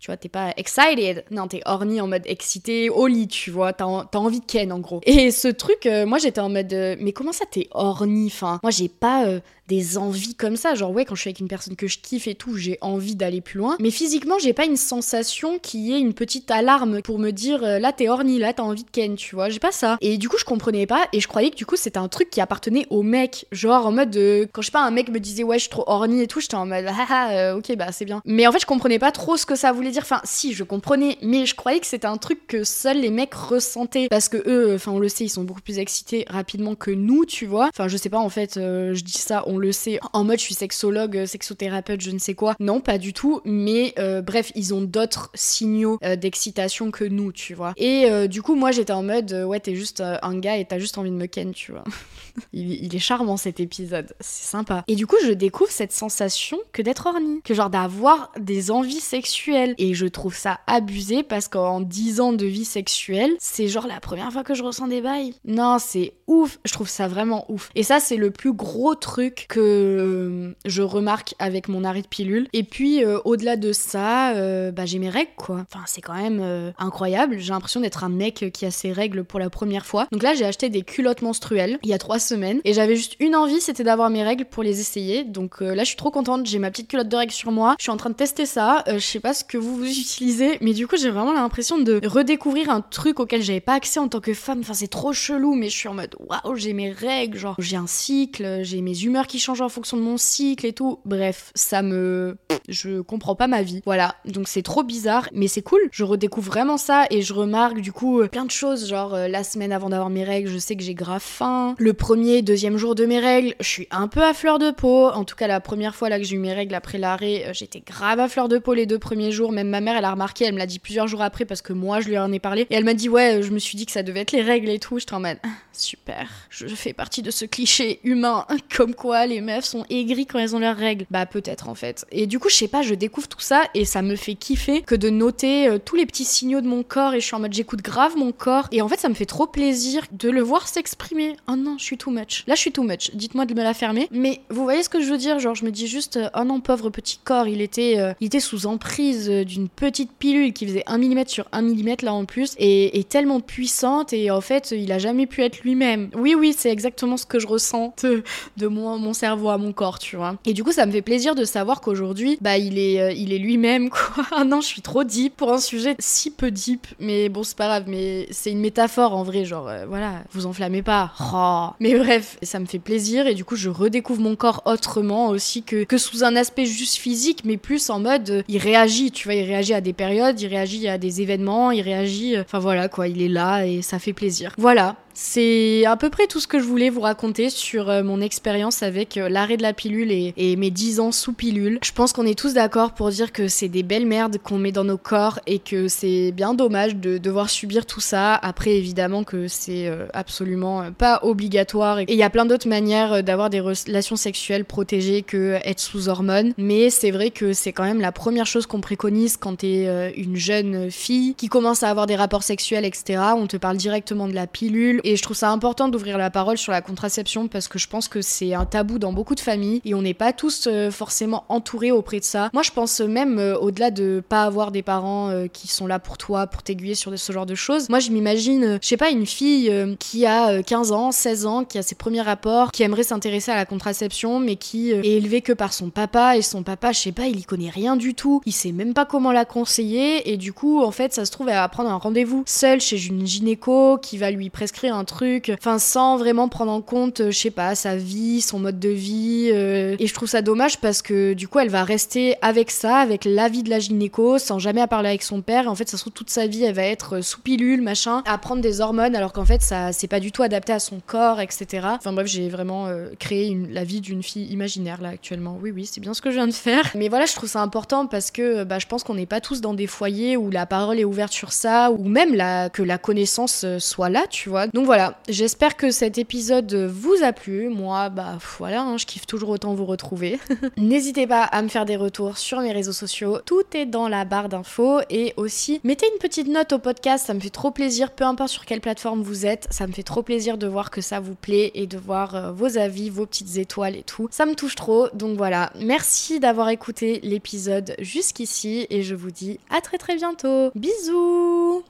tu 0.00 0.10
vois, 0.10 0.18
t'es 0.18 0.28
pas 0.28 0.52
excited. 0.58 1.24
Non, 1.30 1.48
t'es 1.48 1.62
horny 1.64 1.98
en 2.00 2.06
mode 2.06 2.24
excité 2.26 2.90
au 2.90 3.06
lit, 3.06 3.26
tu 3.26 3.50
vois. 3.50 3.72
T'as, 3.72 3.86
envie 3.86 4.40
de 4.40 4.44
ken, 4.44 4.70
en 4.70 4.78
gros. 4.78 5.00
Et 5.04 5.30
ce 5.30 5.48
truc, 5.48 5.88
moi, 6.06 6.18
j'étais 6.18 6.42
en 6.42 6.50
mode, 6.50 6.74
mais 7.00 7.12
comment 7.12 7.32
ça, 7.32 7.46
t'es 7.50 7.68
horny? 7.70 8.26
Enfin, 8.26 8.60
moi, 8.62 8.70
j'ai 8.70 8.90
pas 8.90 9.26
des 9.68 9.98
envies 9.98 10.34
comme 10.34 10.56
ça. 10.56 10.74
Genre, 10.74 10.90
ouais, 10.90 11.04
quand 11.04 11.14
je 11.14 11.22
suis 11.22 11.28
avec 11.28 11.40
une 11.40 11.48
personne 11.48 11.76
que 11.76 11.86
je 11.86 11.98
kiffe 11.98 12.26
et 12.26 12.34
tout, 12.34 12.56
j'ai 12.56 12.78
envie 12.80 13.16
d'aller 13.16 13.40
plus 13.40 13.58
loin. 13.58 13.76
Mais 13.80 13.90
physiquement, 13.90 14.38
j'ai 14.38 14.52
pas 14.52 14.64
une 14.64 14.76
sensation 14.76 15.58
qui 15.58 15.92
est 15.92 15.98
une 15.98 16.14
petite 16.14 16.50
alarme 16.50 17.02
pour 17.02 17.18
me 17.18 17.30
dire 17.30 17.62
euh, 17.64 17.78
là, 17.78 17.92
t'es 17.92 18.08
horny, 18.08 18.38
là, 18.38 18.52
t'as 18.52 18.62
envie 18.62 18.84
de 18.84 18.90
ken, 18.90 19.16
tu 19.16 19.34
vois. 19.34 19.48
J'ai 19.48 19.60
pas 19.60 19.72
ça. 19.72 19.96
Et 20.00 20.18
du 20.18 20.28
coup, 20.28 20.38
je 20.38 20.44
comprenais 20.44 20.86
pas 20.86 21.06
et 21.12 21.20
je 21.20 21.28
croyais 21.28 21.50
que 21.50 21.56
du 21.56 21.66
coup, 21.66 21.76
c'était 21.76 21.98
un 21.98 22.08
truc 22.08 22.30
qui 22.30 22.40
appartenait 22.40 22.86
au 22.90 23.02
mec. 23.02 23.46
Genre, 23.52 23.86
en 23.86 23.92
mode 23.92 24.10
de. 24.10 24.48
Quand 24.52 24.62
je 24.62 24.66
sais 24.66 24.72
pas, 24.72 24.84
un 24.84 24.90
mec 24.90 25.08
me 25.08 25.20
disait 25.20 25.42
ouais, 25.42 25.56
je 25.56 25.62
suis 25.62 25.70
trop 25.70 25.84
horny 25.86 26.22
et 26.22 26.26
tout, 26.26 26.40
j'étais 26.40 26.56
en 26.56 26.66
mode 26.66 26.86
ah, 26.86 27.30
euh, 27.32 27.56
ok, 27.56 27.76
bah 27.76 27.92
c'est 27.92 28.04
bien. 28.04 28.20
Mais 28.24 28.46
en 28.46 28.52
fait, 28.52 28.60
je 28.60 28.66
comprenais 28.66 28.98
pas 28.98 29.12
trop 29.12 29.36
ce 29.36 29.46
que 29.46 29.56
ça 29.56 29.72
voulait 29.72 29.90
dire. 29.90 30.02
Enfin, 30.02 30.20
si, 30.24 30.52
je 30.52 30.64
comprenais, 30.64 31.18
mais 31.22 31.46
je 31.46 31.54
croyais 31.54 31.80
que 31.80 31.86
c'était 31.86 32.06
un 32.06 32.16
truc 32.16 32.46
que 32.46 32.64
seuls 32.64 33.00
les 33.00 33.10
mecs 33.10 33.34
ressentaient. 33.34 34.08
Parce 34.08 34.28
que 34.28 34.42
eux, 34.46 34.74
enfin, 34.74 34.92
on 34.92 34.98
le 34.98 35.08
sait, 35.08 35.24
ils 35.24 35.28
sont 35.28 35.44
beaucoup 35.44 35.60
plus 35.60 35.78
excités 35.78 36.24
rapidement 36.28 36.74
que 36.74 36.90
nous, 36.90 37.24
tu 37.24 37.46
vois. 37.46 37.68
Enfin, 37.68 37.88
je 37.88 37.96
sais 37.96 38.10
pas, 38.10 38.18
en 38.18 38.28
fait, 38.28 38.56
euh, 38.56 38.94
je 38.94 39.04
dis 39.04 39.12
ça, 39.12 39.44
on 39.46 39.53
le 39.58 39.72
sait 39.72 39.98
en 40.12 40.24
mode 40.24 40.38
je 40.38 40.44
suis 40.44 40.54
sexologue, 40.54 41.16
euh, 41.16 41.26
sexothérapeute, 41.26 42.00
je 42.00 42.10
ne 42.10 42.18
sais 42.18 42.34
quoi. 42.34 42.54
Non, 42.60 42.80
pas 42.80 42.98
du 42.98 43.12
tout. 43.12 43.40
Mais 43.44 43.94
euh, 43.98 44.22
bref, 44.22 44.52
ils 44.54 44.74
ont 44.74 44.82
d'autres 44.82 45.30
signaux 45.34 45.98
euh, 46.04 46.16
d'excitation 46.16 46.90
que 46.90 47.04
nous, 47.04 47.32
tu 47.32 47.54
vois. 47.54 47.72
Et 47.76 48.28
du 48.28 48.42
coup, 48.42 48.54
moi, 48.54 48.70
j'étais 48.70 48.92
en 48.92 49.02
mode, 49.02 49.32
ouais, 49.32 49.60
t'es 49.60 49.74
juste 49.74 50.00
un 50.00 50.38
gars 50.38 50.56
et 50.56 50.64
t'as 50.64 50.78
juste 50.78 50.98
envie 50.98 51.10
de 51.10 51.16
me 51.16 51.26
ken, 51.26 51.52
tu 51.52 51.72
vois. 51.72 51.84
il, 52.52 52.94
est 52.94 52.98
charmant 52.98 53.36
cet 53.36 53.60
épisode, 53.60 54.14
c'est 54.20 54.48
sympa. 54.48 54.84
Et 54.88 54.96
du 54.96 55.06
coup, 55.06 55.16
je 55.24 55.32
découvre 55.32 55.70
cette 55.70 55.92
sensation 55.92 56.58
que 56.72 56.82
d'être 56.82 57.06
horny, 57.06 57.40
que 57.42 57.54
genre 57.54 57.70
d'avoir 57.70 58.32
des 58.38 58.70
envies 58.70 59.00
sexuelles. 59.00 59.74
Et 59.78 59.94
je 59.94 60.06
trouve 60.06 60.34
ça 60.34 60.60
abusé 60.66 61.22
parce 61.22 61.48
qu'en 61.48 61.80
10 61.80 62.20
ans 62.20 62.32
de 62.32 62.46
vie 62.46 62.64
sexuelle, 62.64 63.32
c'est 63.38 63.68
genre 63.68 63.86
la 63.86 64.00
première 64.00 64.32
fois 64.32 64.44
que 64.44 64.54
je 64.54 64.62
ressens 64.62 64.88
des 64.88 65.00
bails. 65.00 65.34
Non, 65.44 65.78
c'est 65.78 66.14
ouf. 66.26 66.58
Je 66.64 66.72
trouve 66.72 66.88
ça 66.88 67.08
vraiment 67.08 67.44
ouf. 67.50 67.70
Et 67.74 67.82
ça, 67.82 68.00
c'est 68.00 68.16
le 68.16 68.30
plus 68.30 68.52
gros 68.52 68.94
truc 68.94 69.43
que 69.48 70.54
je 70.64 70.82
remarque 70.82 71.34
avec 71.38 71.68
mon 71.68 71.84
arrêt 71.84 72.02
de 72.02 72.06
pilule. 72.06 72.48
Et 72.52 72.62
puis, 72.62 73.04
euh, 73.04 73.18
au-delà 73.24 73.56
de 73.56 73.72
ça, 73.72 74.34
euh, 74.34 74.70
bah, 74.70 74.86
j'ai 74.86 74.98
mes 74.98 75.10
règles, 75.10 75.30
quoi. 75.36 75.64
Enfin, 75.70 75.84
c'est 75.86 76.00
quand 76.00 76.14
même 76.14 76.40
euh, 76.40 76.70
incroyable. 76.78 77.38
J'ai 77.38 77.52
l'impression 77.52 77.80
d'être 77.80 78.04
un 78.04 78.08
mec 78.08 78.46
qui 78.52 78.66
a 78.66 78.70
ses 78.70 78.92
règles 78.92 79.24
pour 79.24 79.38
la 79.38 79.50
première 79.50 79.86
fois. 79.86 80.06
Donc 80.12 80.22
là, 80.22 80.34
j'ai 80.34 80.44
acheté 80.44 80.68
des 80.68 80.82
culottes 80.82 81.22
menstruelles 81.22 81.78
il 81.82 81.88
y 81.88 81.94
a 81.94 81.98
trois 81.98 82.18
semaines. 82.18 82.60
Et 82.64 82.72
j'avais 82.72 82.96
juste 82.96 83.16
une 83.20 83.36
envie, 83.36 83.60
c'était 83.60 83.84
d'avoir 83.84 84.10
mes 84.10 84.22
règles 84.22 84.44
pour 84.44 84.62
les 84.62 84.80
essayer. 84.80 85.24
Donc 85.24 85.60
là, 85.60 85.82
je 85.82 85.88
suis 85.88 85.96
trop 85.96 86.10
contente. 86.10 86.46
J'ai 86.46 86.58
ma 86.58 86.70
petite 86.70 86.88
culotte 86.88 87.08
de 87.08 87.16
règles 87.16 87.32
sur 87.32 87.52
moi. 87.52 87.74
Je 87.78 87.84
suis 87.84 87.92
en 87.92 87.96
train 87.96 88.10
de 88.10 88.14
tester 88.14 88.46
ça. 88.46 88.84
je 88.86 88.98
sais 88.98 89.20
pas 89.20 89.34
ce 89.34 89.44
que 89.44 89.58
vous, 89.58 89.76
vous 89.76 89.88
utilisez, 89.90 90.58
mais 90.60 90.72
du 90.72 90.86
coup, 90.86 90.96
j'ai 90.96 91.10
vraiment 91.10 91.32
l'impression 91.32 91.78
de 91.78 92.00
redécouvrir 92.04 92.70
un 92.70 92.80
truc 92.80 93.20
auquel 93.20 93.42
j'avais 93.42 93.60
pas 93.60 93.74
accès 93.74 94.00
en 94.00 94.08
tant 94.08 94.20
que 94.20 94.34
femme. 94.34 94.60
Enfin, 94.60 94.74
c'est 94.74 94.88
trop 94.88 95.12
chelou, 95.12 95.54
mais 95.54 95.68
je 95.68 95.76
suis 95.76 95.88
en 95.88 95.94
mode 95.94 96.14
waouh, 96.18 96.56
j'ai 96.56 96.72
mes 96.72 96.90
règles. 96.90 97.38
Genre, 97.38 97.56
j'ai 97.58 97.76
un 97.76 97.86
cycle, 97.86 98.60
j'ai 98.62 98.80
mes 98.80 99.02
humeurs 99.02 99.26
qui 99.26 99.33
changent 99.38 99.60
en 99.60 99.68
fonction 99.68 99.96
de 99.96 100.02
mon 100.02 100.16
cycle 100.16 100.66
et 100.66 100.72
tout. 100.72 101.00
Bref, 101.04 101.52
ça 101.54 101.82
me. 101.82 102.36
Je 102.68 103.00
comprends 103.00 103.34
pas 103.34 103.46
ma 103.46 103.62
vie. 103.62 103.82
Voilà, 103.84 104.16
donc 104.24 104.48
c'est 104.48 104.62
trop 104.62 104.82
bizarre, 104.82 105.28
mais 105.32 105.48
c'est 105.48 105.62
cool. 105.62 105.80
Je 105.90 106.04
redécouvre 106.04 106.46
vraiment 106.46 106.76
ça 106.76 107.06
et 107.10 107.22
je 107.22 107.32
remarque 107.32 107.80
du 107.80 107.92
coup 107.92 108.20
euh, 108.20 108.28
plein 108.28 108.44
de 108.44 108.50
choses. 108.50 108.88
Genre, 108.88 109.14
euh, 109.14 109.28
la 109.28 109.44
semaine 109.44 109.72
avant 109.72 109.90
d'avoir 109.90 110.10
mes 110.10 110.24
règles, 110.24 110.48
je 110.48 110.58
sais 110.58 110.76
que 110.76 110.82
j'ai 110.82 110.94
grave 110.94 111.22
faim. 111.22 111.74
Le 111.78 111.92
premier, 111.92 112.42
deuxième 112.42 112.76
jour 112.76 112.94
de 112.94 113.04
mes 113.06 113.18
règles, 113.18 113.54
je 113.60 113.68
suis 113.68 113.88
un 113.90 114.08
peu 114.08 114.22
à 114.22 114.34
fleur 114.34 114.58
de 114.58 114.70
peau. 114.70 115.08
En 115.08 115.24
tout 115.24 115.36
cas, 115.36 115.46
la 115.46 115.60
première 115.60 115.94
fois 115.94 116.08
là 116.08 116.18
que 116.18 116.24
j'ai 116.24 116.36
eu 116.36 116.38
mes 116.38 116.54
règles 116.54 116.74
après 116.74 116.98
l'arrêt, 116.98 117.44
euh, 117.46 117.50
j'étais 117.52 117.80
grave 117.80 118.20
à 118.20 118.28
fleur 118.28 118.48
de 118.48 118.58
peau 118.58 118.74
les 118.74 118.86
deux 118.86 118.98
premiers 118.98 119.32
jours. 119.32 119.52
Même 119.52 119.68
ma 119.68 119.80
mère, 119.80 119.96
elle 119.96 120.04
a 120.04 120.10
remarqué, 120.10 120.44
elle 120.44 120.54
me 120.54 120.58
l'a 120.58 120.66
dit 120.66 120.78
plusieurs 120.78 121.06
jours 121.06 121.22
après 121.22 121.44
parce 121.44 121.62
que 121.62 121.72
moi, 121.72 122.00
je 122.00 122.08
lui 122.08 122.18
en 122.18 122.32
ai 122.32 122.38
parlé. 122.38 122.62
Et 122.70 122.74
elle 122.74 122.84
m'a 122.84 122.94
dit, 122.94 123.08
ouais, 123.08 123.42
je 123.42 123.50
me 123.50 123.58
suis 123.58 123.76
dit 123.76 123.86
que 123.86 123.92
ça 123.92 124.02
devait 124.02 124.20
être 124.20 124.32
les 124.32 124.42
règles 124.42 124.68
et 124.68 124.78
tout. 124.78 124.98
J'étais 124.98 125.14
en 125.14 125.20
mode, 125.20 125.38
super. 125.72 126.28
Je 126.50 126.66
fais 126.68 126.92
partie 126.92 127.22
de 127.22 127.30
ce 127.30 127.44
cliché 127.44 128.00
humain 128.04 128.46
comme 128.76 128.94
quoi 128.94 129.23
les 129.26 129.40
meufs 129.40 129.64
sont 129.64 129.84
aigries 129.90 130.26
quand 130.26 130.38
elles 130.38 130.54
ont 130.54 130.58
leurs 130.58 130.76
règles. 130.76 131.06
Bah 131.10 131.26
peut-être 131.26 131.68
en 131.68 131.74
fait. 131.74 132.06
Et 132.10 132.26
du 132.26 132.38
coup, 132.38 132.48
je 132.48 132.56
sais 132.56 132.68
pas, 132.68 132.82
je 132.82 132.94
découvre 132.94 133.28
tout 133.28 133.40
ça 133.40 133.62
et 133.74 133.84
ça 133.84 134.02
me 134.02 134.16
fait 134.16 134.34
kiffer 134.34 134.82
que 134.82 134.94
de 134.94 135.10
noter 135.10 135.68
euh, 135.68 135.78
tous 135.78 135.96
les 135.96 136.06
petits 136.06 136.24
signaux 136.24 136.60
de 136.60 136.66
mon 136.66 136.82
corps 136.82 137.14
et 137.14 137.20
je 137.20 137.26
suis 137.26 137.34
en 137.34 137.40
mode 137.40 137.52
j'écoute 137.52 137.82
grave 137.82 138.16
mon 138.16 138.32
corps 138.32 138.68
et 138.72 138.82
en 138.82 138.88
fait 138.88 139.00
ça 139.00 139.08
me 139.08 139.14
fait 139.14 139.26
trop 139.26 139.46
plaisir 139.46 140.04
de 140.12 140.30
le 140.30 140.42
voir 140.42 140.68
s'exprimer. 140.68 141.36
Oh 141.48 141.56
non, 141.56 141.76
je 141.78 141.84
suis 141.84 141.98
too 141.98 142.10
much. 142.10 142.44
Là, 142.46 142.54
je 142.54 142.60
suis 142.60 142.72
too 142.72 142.82
much. 142.82 143.10
Dites-moi 143.14 143.46
de 143.46 143.54
me 143.54 143.62
la 143.62 143.74
fermer. 143.74 144.08
Mais 144.10 144.40
vous 144.50 144.62
voyez 144.62 144.82
ce 144.82 144.88
que 144.88 145.00
je 145.00 145.10
veux 145.10 145.18
dire? 145.18 145.38
Genre, 145.38 145.54
je 145.54 145.64
me 145.64 145.70
dis 145.70 145.86
juste 145.86 146.16
euh, 146.16 146.28
oh 146.38 146.44
non, 146.44 146.60
pauvre 146.60 146.90
petit 146.90 147.18
corps, 147.22 147.48
il 147.48 147.60
était, 147.60 147.98
euh, 147.98 148.12
il 148.20 148.26
était 148.26 148.40
sous 148.40 148.66
emprise 148.66 149.28
d'une 149.28 149.68
petite 149.68 150.12
pilule 150.12 150.52
qui 150.52 150.66
faisait 150.66 150.84
1 150.86 150.98
mm 150.98 151.24
sur 151.26 151.46
1 151.52 151.62
mm 151.62 151.96
là 152.02 152.14
en 152.14 152.24
plus 152.24 152.54
et, 152.58 152.98
et 152.98 153.04
tellement 153.04 153.40
puissante 153.40 154.12
et 154.12 154.30
en 154.30 154.40
fait, 154.40 154.72
il 154.72 154.90
a 154.92 154.98
jamais 154.98 155.26
pu 155.26 155.42
être 155.42 155.60
lui-même. 155.62 156.10
Oui, 156.14 156.34
oui, 156.34 156.54
c'est 156.56 156.70
exactement 156.70 157.16
ce 157.16 157.26
que 157.26 157.38
je 157.38 157.46
ressens 157.46 157.94
de, 158.02 158.22
de 158.56 158.66
moi, 158.66 158.96
mon 158.98 159.13
cerveau 159.14 159.50
à 159.50 159.58
mon 159.58 159.72
corps, 159.72 159.98
tu 159.98 160.16
vois. 160.16 160.36
Et 160.44 160.52
du 160.52 160.64
coup, 160.64 160.72
ça 160.72 160.86
me 160.86 160.92
fait 160.92 161.02
plaisir 161.02 161.34
de 161.34 161.44
savoir 161.44 161.80
qu'aujourd'hui, 161.80 162.38
bah, 162.40 162.58
il 162.58 162.78
est, 162.78 163.00
euh, 163.00 163.10
est 163.10 163.38
lui-même, 163.38 163.90
quoi. 163.90 164.24
Ah 164.32 164.44
non, 164.44 164.60
je 164.60 164.66
suis 164.66 164.82
trop 164.82 165.04
deep 165.04 165.36
pour 165.36 165.52
un 165.52 165.58
sujet 165.58 165.96
si 165.98 166.30
peu 166.30 166.50
deep. 166.50 166.86
Mais 167.00 167.28
bon, 167.28 167.42
c'est 167.42 167.56
pas 167.56 167.66
grave, 167.66 167.84
mais 167.86 168.26
c'est 168.30 168.50
une 168.50 168.60
métaphore 168.60 169.14
en 169.14 169.22
vrai, 169.22 169.44
genre, 169.44 169.68
euh, 169.68 169.86
voilà, 169.86 170.22
vous 170.32 170.46
enflammez 170.46 170.82
pas. 170.82 171.12
Oh. 171.32 171.68
Mais 171.80 171.94
bref, 171.94 172.38
ça 172.42 172.58
me 172.58 172.66
fait 172.66 172.78
plaisir 172.78 173.26
et 173.26 173.34
du 173.34 173.44
coup, 173.44 173.56
je 173.56 173.70
redécouvre 173.70 174.20
mon 174.20 174.36
corps 174.36 174.62
autrement 174.66 175.28
aussi 175.28 175.62
que, 175.62 175.84
que 175.84 175.98
sous 175.98 176.24
un 176.24 176.36
aspect 176.36 176.66
juste 176.66 176.96
physique, 176.96 177.42
mais 177.44 177.56
plus 177.56 177.90
en 177.90 178.00
mode, 178.00 178.30
euh, 178.30 178.42
il 178.48 178.58
réagit, 178.58 179.10
tu 179.10 179.28
vois, 179.28 179.34
il 179.34 179.44
réagit 179.44 179.74
à 179.74 179.80
des 179.80 179.92
périodes, 179.92 180.40
il 180.40 180.48
réagit 180.48 180.88
à 180.88 180.98
des 180.98 181.22
événements, 181.22 181.70
il 181.70 181.82
réagit, 181.82 182.38
enfin 182.38 182.58
voilà, 182.58 182.88
quoi, 182.88 183.08
il 183.08 183.22
est 183.22 183.28
là 183.28 183.64
et 183.66 183.82
ça 183.82 183.98
fait 183.98 184.12
plaisir. 184.12 184.52
Voilà, 184.58 184.96
c'est 185.14 185.84
à 185.86 185.96
peu 185.96 186.10
près 186.10 186.26
tout 186.26 186.40
ce 186.40 186.48
que 186.48 186.58
je 186.58 186.64
voulais 186.64 186.90
vous 186.90 187.00
raconter 187.00 187.48
sur 187.48 187.88
euh, 187.88 188.02
mon 188.02 188.20
expérience 188.20 188.82
avec 188.82 189.16
euh, 189.16 189.28
l'arrêt 189.28 189.56
de 189.56 189.62
la 189.62 189.72
pilule 189.72 190.10
et, 190.10 190.56
mes 190.56 190.70
10 190.70 191.00
ans 191.00 191.12
sous 191.12 191.32
pilule. 191.32 191.78
Je 191.82 191.92
pense 191.92 192.12
qu'on 192.12 192.26
est 192.26 192.38
tous 192.38 192.54
d'accord 192.54 192.92
pour 192.92 193.10
dire 193.10 193.32
que 193.32 193.46
c'est 193.48 193.68
des 193.68 193.82
belles 193.82 194.06
merdes 194.06 194.38
qu'on 194.38 194.58
met 194.58 194.72
dans 194.72 194.84
nos 194.84 194.98
corps 194.98 195.38
et 195.46 195.60
que 195.60 195.88
c'est 195.88 196.32
bien 196.32 196.54
dommage 196.54 196.96
de 196.96 197.18
devoir 197.18 197.48
subir 197.48 197.86
tout 197.86 198.00
ça. 198.00 198.34
Après, 198.34 198.76
évidemment 198.76 199.22
que 199.24 199.46
c'est 199.46 199.86
euh, 199.86 200.06
absolument 200.12 200.90
pas 200.92 201.20
obligatoire 201.22 202.00
et 202.00 202.06
il 202.08 202.16
y 202.16 202.22
a 202.22 202.30
plein 202.30 202.44
d'autres 202.44 202.68
manières 202.68 203.22
d'avoir 203.22 203.50
des 203.50 203.60
relations 203.60 204.16
sexuelles 204.16 204.64
protégées 204.64 205.22
que 205.22 205.58
être 205.64 205.80
sous 205.80 206.08
hormones. 206.08 206.52
Mais 206.58 206.90
c'est 206.90 207.10
vrai 207.10 207.30
que 207.30 207.52
c'est 207.52 207.72
quand 207.72 207.84
même 207.84 208.00
la 208.00 208.12
première 208.12 208.46
chose 208.46 208.66
qu'on 208.66 208.80
préconise 208.80 209.36
quand 209.36 209.56
t'es 209.56 210.12
une 210.16 210.36
jeune 210.36 210.90
fille 210.90 211.34
qui 211.34 211.48
commence 211.48 211.82
à 211.82 211.90
avoir 211.90 212.06
des 212.06 212.16
rapports 212.16 212.42
sexuels, 212.42 212.84
etc. 212.84 213.20
On 213.36 213.46
te 213.46 213.56
parle 213.56 213.76
directement 213.76 214.28
de 214.28 214.34
la 214.34 214.46
pilule 214.46 215.00
Et 215.04 215.16
je 215.16 215.22
trouve 215.22 215.36
ça 215.36 215.50
important 215.50 215.88
d'ouvrir 215.88 216.16
la 216.16 216.30
parole 216.30 216.56
sur 216.56 216.72
la 216.72 216.80
contraception 216.80 217.46
parce 217.46 217.68
que 217.68 217.78
je 217.78 217.86
pense 217.86 218.08
que 218.08 218.22
c'est 218.22 218.54
un 218.54 218.64
tabou 218.64 218.98
dans 218.98 219.12
beaucoup 219.12 219.34
de 219.34 219.40
familles 219.40 219.82
et 219.84 219.94
on 219.94 220.00
n'est 220.00 220.14
pas 220.14 220.32
tous 220.32 220.66
euh, 220.66 220.90
forcément 220.90 221.44
entourés 221.50 221.92
auprès 221.92 222.20
de 222.20 222.24
ça. 222.24 222.48
Moi, 222.54 222.62
je 222.62 222.70
pense 222.70 223.00
même 223.00 223.38
euh, 223.38 223.54
au-delà 223.58 223.90
de 223.90 224.22
pas 224.26 224.44
avoir 224.44 224.70
des 224.70 224.80
parents 224.80 225.28
euh, 225.28 225.46
qui 225.46 225.68
sont 225.68 225.86
là 225.86 225.98
pour 225.98 226.16
toi, 226.16 226.46
pour 226.46 226.62
t'aiguiller 226.62 226.94
sur 226.94 227.16
ce 227.18 227.32
genre 227.32 227.44
de 227.44 227.54
choses. 227.54 227.90
Moi, 227.90 227.98
je 227.98 228.10
m'imagine, 228.10 228.78
je 228.80 228.88
sais 228.88 228.96
pas, 228.96 229.10
une 229.10 229.26
fille 229.26 229.70
qui 229.98 230.24
a 230.24 230.62
15 230.62 230.92
ans, 230.92 231.12
16 231.12 231.46
ans, 231.46 231.64
qui 231.64 231.76
a 231.76 231.82
ses 231.82 231.94
premiers 231.94 232.22
rapports, 232.22 232.72
qui 232.72 232.82
aimerait 232.82 233.02
s'intéresser 233.02 233.50
à 233.50 233.56
la 233.56 233.66
contraception, 233.66 234.40
mais 234.40 234.56
qui 234.56 234.90
est 234.90 235.04
élevée 235.04 235.42
que 235.42 235.52
par 235.52 235.74
son 235.74 235.90
papa 235.90 236.38
et 236.38 236.42
son 236.42 236.62
papa, 236.62 236.92
je 236.92 237.00
sais 237.00 237.12
pas, 237.12 237.26
il 237.26 237.38
y 237.38 237.44
connaît 237.44 237.68
rien 237.68 237.96
du 237.96 238.14
tout. 238.14 238.40
Il 238.46 238.52
sait 238.52 238.72
même 238.72 238.94
pas 238.94 239.04
comment 239.04 239.32
la 239.32 239.44
conseiller 239.44 240.32
et 240.32 240.38
du 240.38 240.54
coup, 240.54 240.82
en 240.82 240.90
fait, 240.90 241.12
ça 241.12 241.26
se 241.26 241.30
trouve, 241.30 241.50
elle 241.50 241.56
va 241.56 241.68
prendre 241.68 241.90
un 241.90 241.96
rendez-vous 241.96 242.42
seul 242.46 242.80
chez 242.80 243.06
une 243.06 243.26
gynéco 243.26 243.98
qui 243.98 244.16
va 244.16 244.30
lui 244.30 244.48
prescrire 244.48 244.93
un 244.94 245.04
truc, 245.04 245.52
enfin, 245.58 245.78
sans 245.78 246.16
vraiment 246.16 246.48
prendre 246.48 246.72
en 246.72 246.80
compte, 246.80 247.30
je 247.30 247.36
sais 247.36 247.50
pas, 247.50 247.74
sa 247.74 247.96
vie, 247.96 248.40
son 248.40 248.58
mode 248.58 248.78
de 248.78 248.88
vie. 248.88 249.48
et 249.48 250.06
je 250.06 250.14
trouve 250.14 250.28
ça 250.28 250.42
dommage 250.42 250.78
parce 250.78 251.02
que 251.02 251.34
du 251.34 251.48
coup, 251.48 251.58
elle 251.58 251.70
va 251.70 251.84
rester 251.84 252.36
avec 252.42 252.70
ça, 252.70 252.96
avec 252.96 253.24
l'avis 253.24 253.62
de 253.62 253.70
la 253.70 253.78
gynéco, 253.78 254.38
sans 254.38 254.58
jamais 254.58 254.80
à 254.80 254.86
parler 254.86 255.08
avec 255.08 255.22
son 255.22 255.42
père. 255.42 255.64
Et 255.64 255.68
en 255.68 255.74
fait, 255.74 255.88
ça 255.88 255.96
se 255.96 256.02
trouve 256.02 256.12
toute 256.12 256.30
sa 256.30 256.46
vie, 256.46 256.64
elle 256.64 256.74
va 256.74 256.84
être 256.84 257.20
sous 257.20 257.40
pilule, 257.40 257.82
machin, 257.82 258.22
à 258.26 258.38
prendre 258.38 258.62
des 258.62 258.80
hormones, 258.80 259.16
alors 259.16 259.32
qu'en 259.32 259.44
fait, 259.44 259.62
ça 259.62 259.92
c'est 259.92 260.08
pas 260.08 260.20
du 260.20 260.32
tout 260.32 260.42
adapté 260.42 260.72
à 260.72 260.78
son 260.78 261.00
corps, 261.04 261.40
etc. 261.40 261.86
Enfin 261.96 262.12
bref, 262.12 262.26
j'ai 262.26 262.48
vraiment 262.48 262.86
euh, 262.86 263.08
créé 263.18 263.46
une, 263.46 263.72
la 263.72 263.84
vie 263.84 264.00
d'une 264.00 264.22
fille 264.22 264.46
imaginaire 264.46 265.00
là 265.00 265.10
actuellement. 265.10 265.58
Oui, 265.62 265.70
oui, 265.70 265.86
c'est 265.86 266.00
bien 266.00 266.14
ce 266.14 266.22
que 266.22 266.30
je 266.30 266.36
viens 266.36 266.46
de 266.46 266.52
faire. 266.52 266.90
Mais 266.94 267.08
voilà, 267.08 267.26
je 267.26 267.34
trouve 267.34 267.48
ça 267.48 267.60
important 267.60 268.06
parce 268.06 268.30
que 268.30 268.64
bah, 268.64 268.78
je 268.78 268.86
pense 268.86 269.04
qu'on 269.04 269.14
n'est 269.14 269.26
pas 269.26 269.40
tous 269.40 269.60
dans 269.60 269.74
des 269.74 269.86
foyers 269.86 270.36
où 270.36 270.50
la 270.50 270.66
parole 270.66 270.98
est 270.98 271.04
ouverte 271.04 271.32
sur 271.32 271.52
ça, 271.52 271.90
ou 271.90 272.04
même 272.04 272.34
la, 272.34 272.70
que 272.70 272.82
la 272.82 272.98
connaissance 272.98 273.64
euh, 273.64 273.78
soit 273.78 274.08
là, 274.08 274.24
tu 274.28 274.48
vois. 274.48 274.66
Voilà, 274.84 275.18
j'espère 275.30 275.78
que 275.78 275.90
cet 275.90 276.18
épisode 276.18 276.74
vous 276.74 277.22
a 277.22 277.32
plu. 277.32 277.70
Moi, 277.70 278.10
bah 278.10 278.36
voilà, 278.58 278.82
hein, 278.82 278.98
je 278.98 279.06
kiffe 279.06 279.24
toujours 279.24 279.48
autant 279.48 279.72
vous 279.72 279.86
retrouver. 279.86 280.38
N'hésitez 280.76 281.26
pas 281.26 281.42
à 281.42 281.62
me 281.62 281.68
faire 281.68 281.86
des 281.86 281.96
retours 281.96 282.36
sur 282.36 282.60
mes 282.60 282.70
réseaux 282.70 282.92
sociaux, 282.92 283.38
tout 283.46 283.62
est 283.72 283.86
dans 283.86 284.08
la 284.08 284.26
barre 284.26 284.50
d'infos 284.50 285.00
et 285.08 285.32
aussi 285.38 285.80
mettez 285.84 286.06
une 286.12 286.18
petite 286.18 286.48
note 286.48 286.74
au 286.74 286.78
podcast, 286.78 287.26
ça 287.26 287.32
me 287.32 287.40
fait 287.40 287.48
trop 287.48 287.70
plaisir, 287.70 288.10
peu 288.10 288.24
importe 288.24 288.50
sur 288.50 288.66
quelle 288.66 288.82
plateforme 288.82 289.22
vous 289.22 289.46
êtes, 289.46 289.66
ça 289.70 289.86
me 289.86 289.92
fait 289.92 290.02
trop 290.02 290.22
plaisir 290.22 290.58
de 290.58 290.66
voir 290.66 290.90
que 290.90 291.00
ça 291.00 291.18
vous 291.18 291.34
plaît 291.34 291.70
et 291.74 291.86
de 291.86 291.96
voir 291.96 292.34
euh, 292.34 292.52
vos 292.52 292.76
avis, 292.76 293.08
vos 293.08 293.24
petites 293.24 293.56
étoiles 293.56 293.96
et 293.96 294.02
tout. 294.02 294.28
Ça 294.30 294.44
me 294.44 294.54
touche 294.54 294.74
trop, 294.74 295.08
donc 295.14 295.38
voilà. 295.38 295.72
Merci 295.80 296.40
d'avoir 296.40 296.68
écouté 296.68 297.20
l'épisode 297.22 297.94
jusqu'ici 298.00 298.86
et 298.90 299.02
je 299.02 299.14
vous 299.14 299.30
dis 299.30 299.58
à 299.70 299.80
très 299.80 299.96
très 299.96 300.16
bientôt. 300.16 300.70
Bisous 300.74 301.82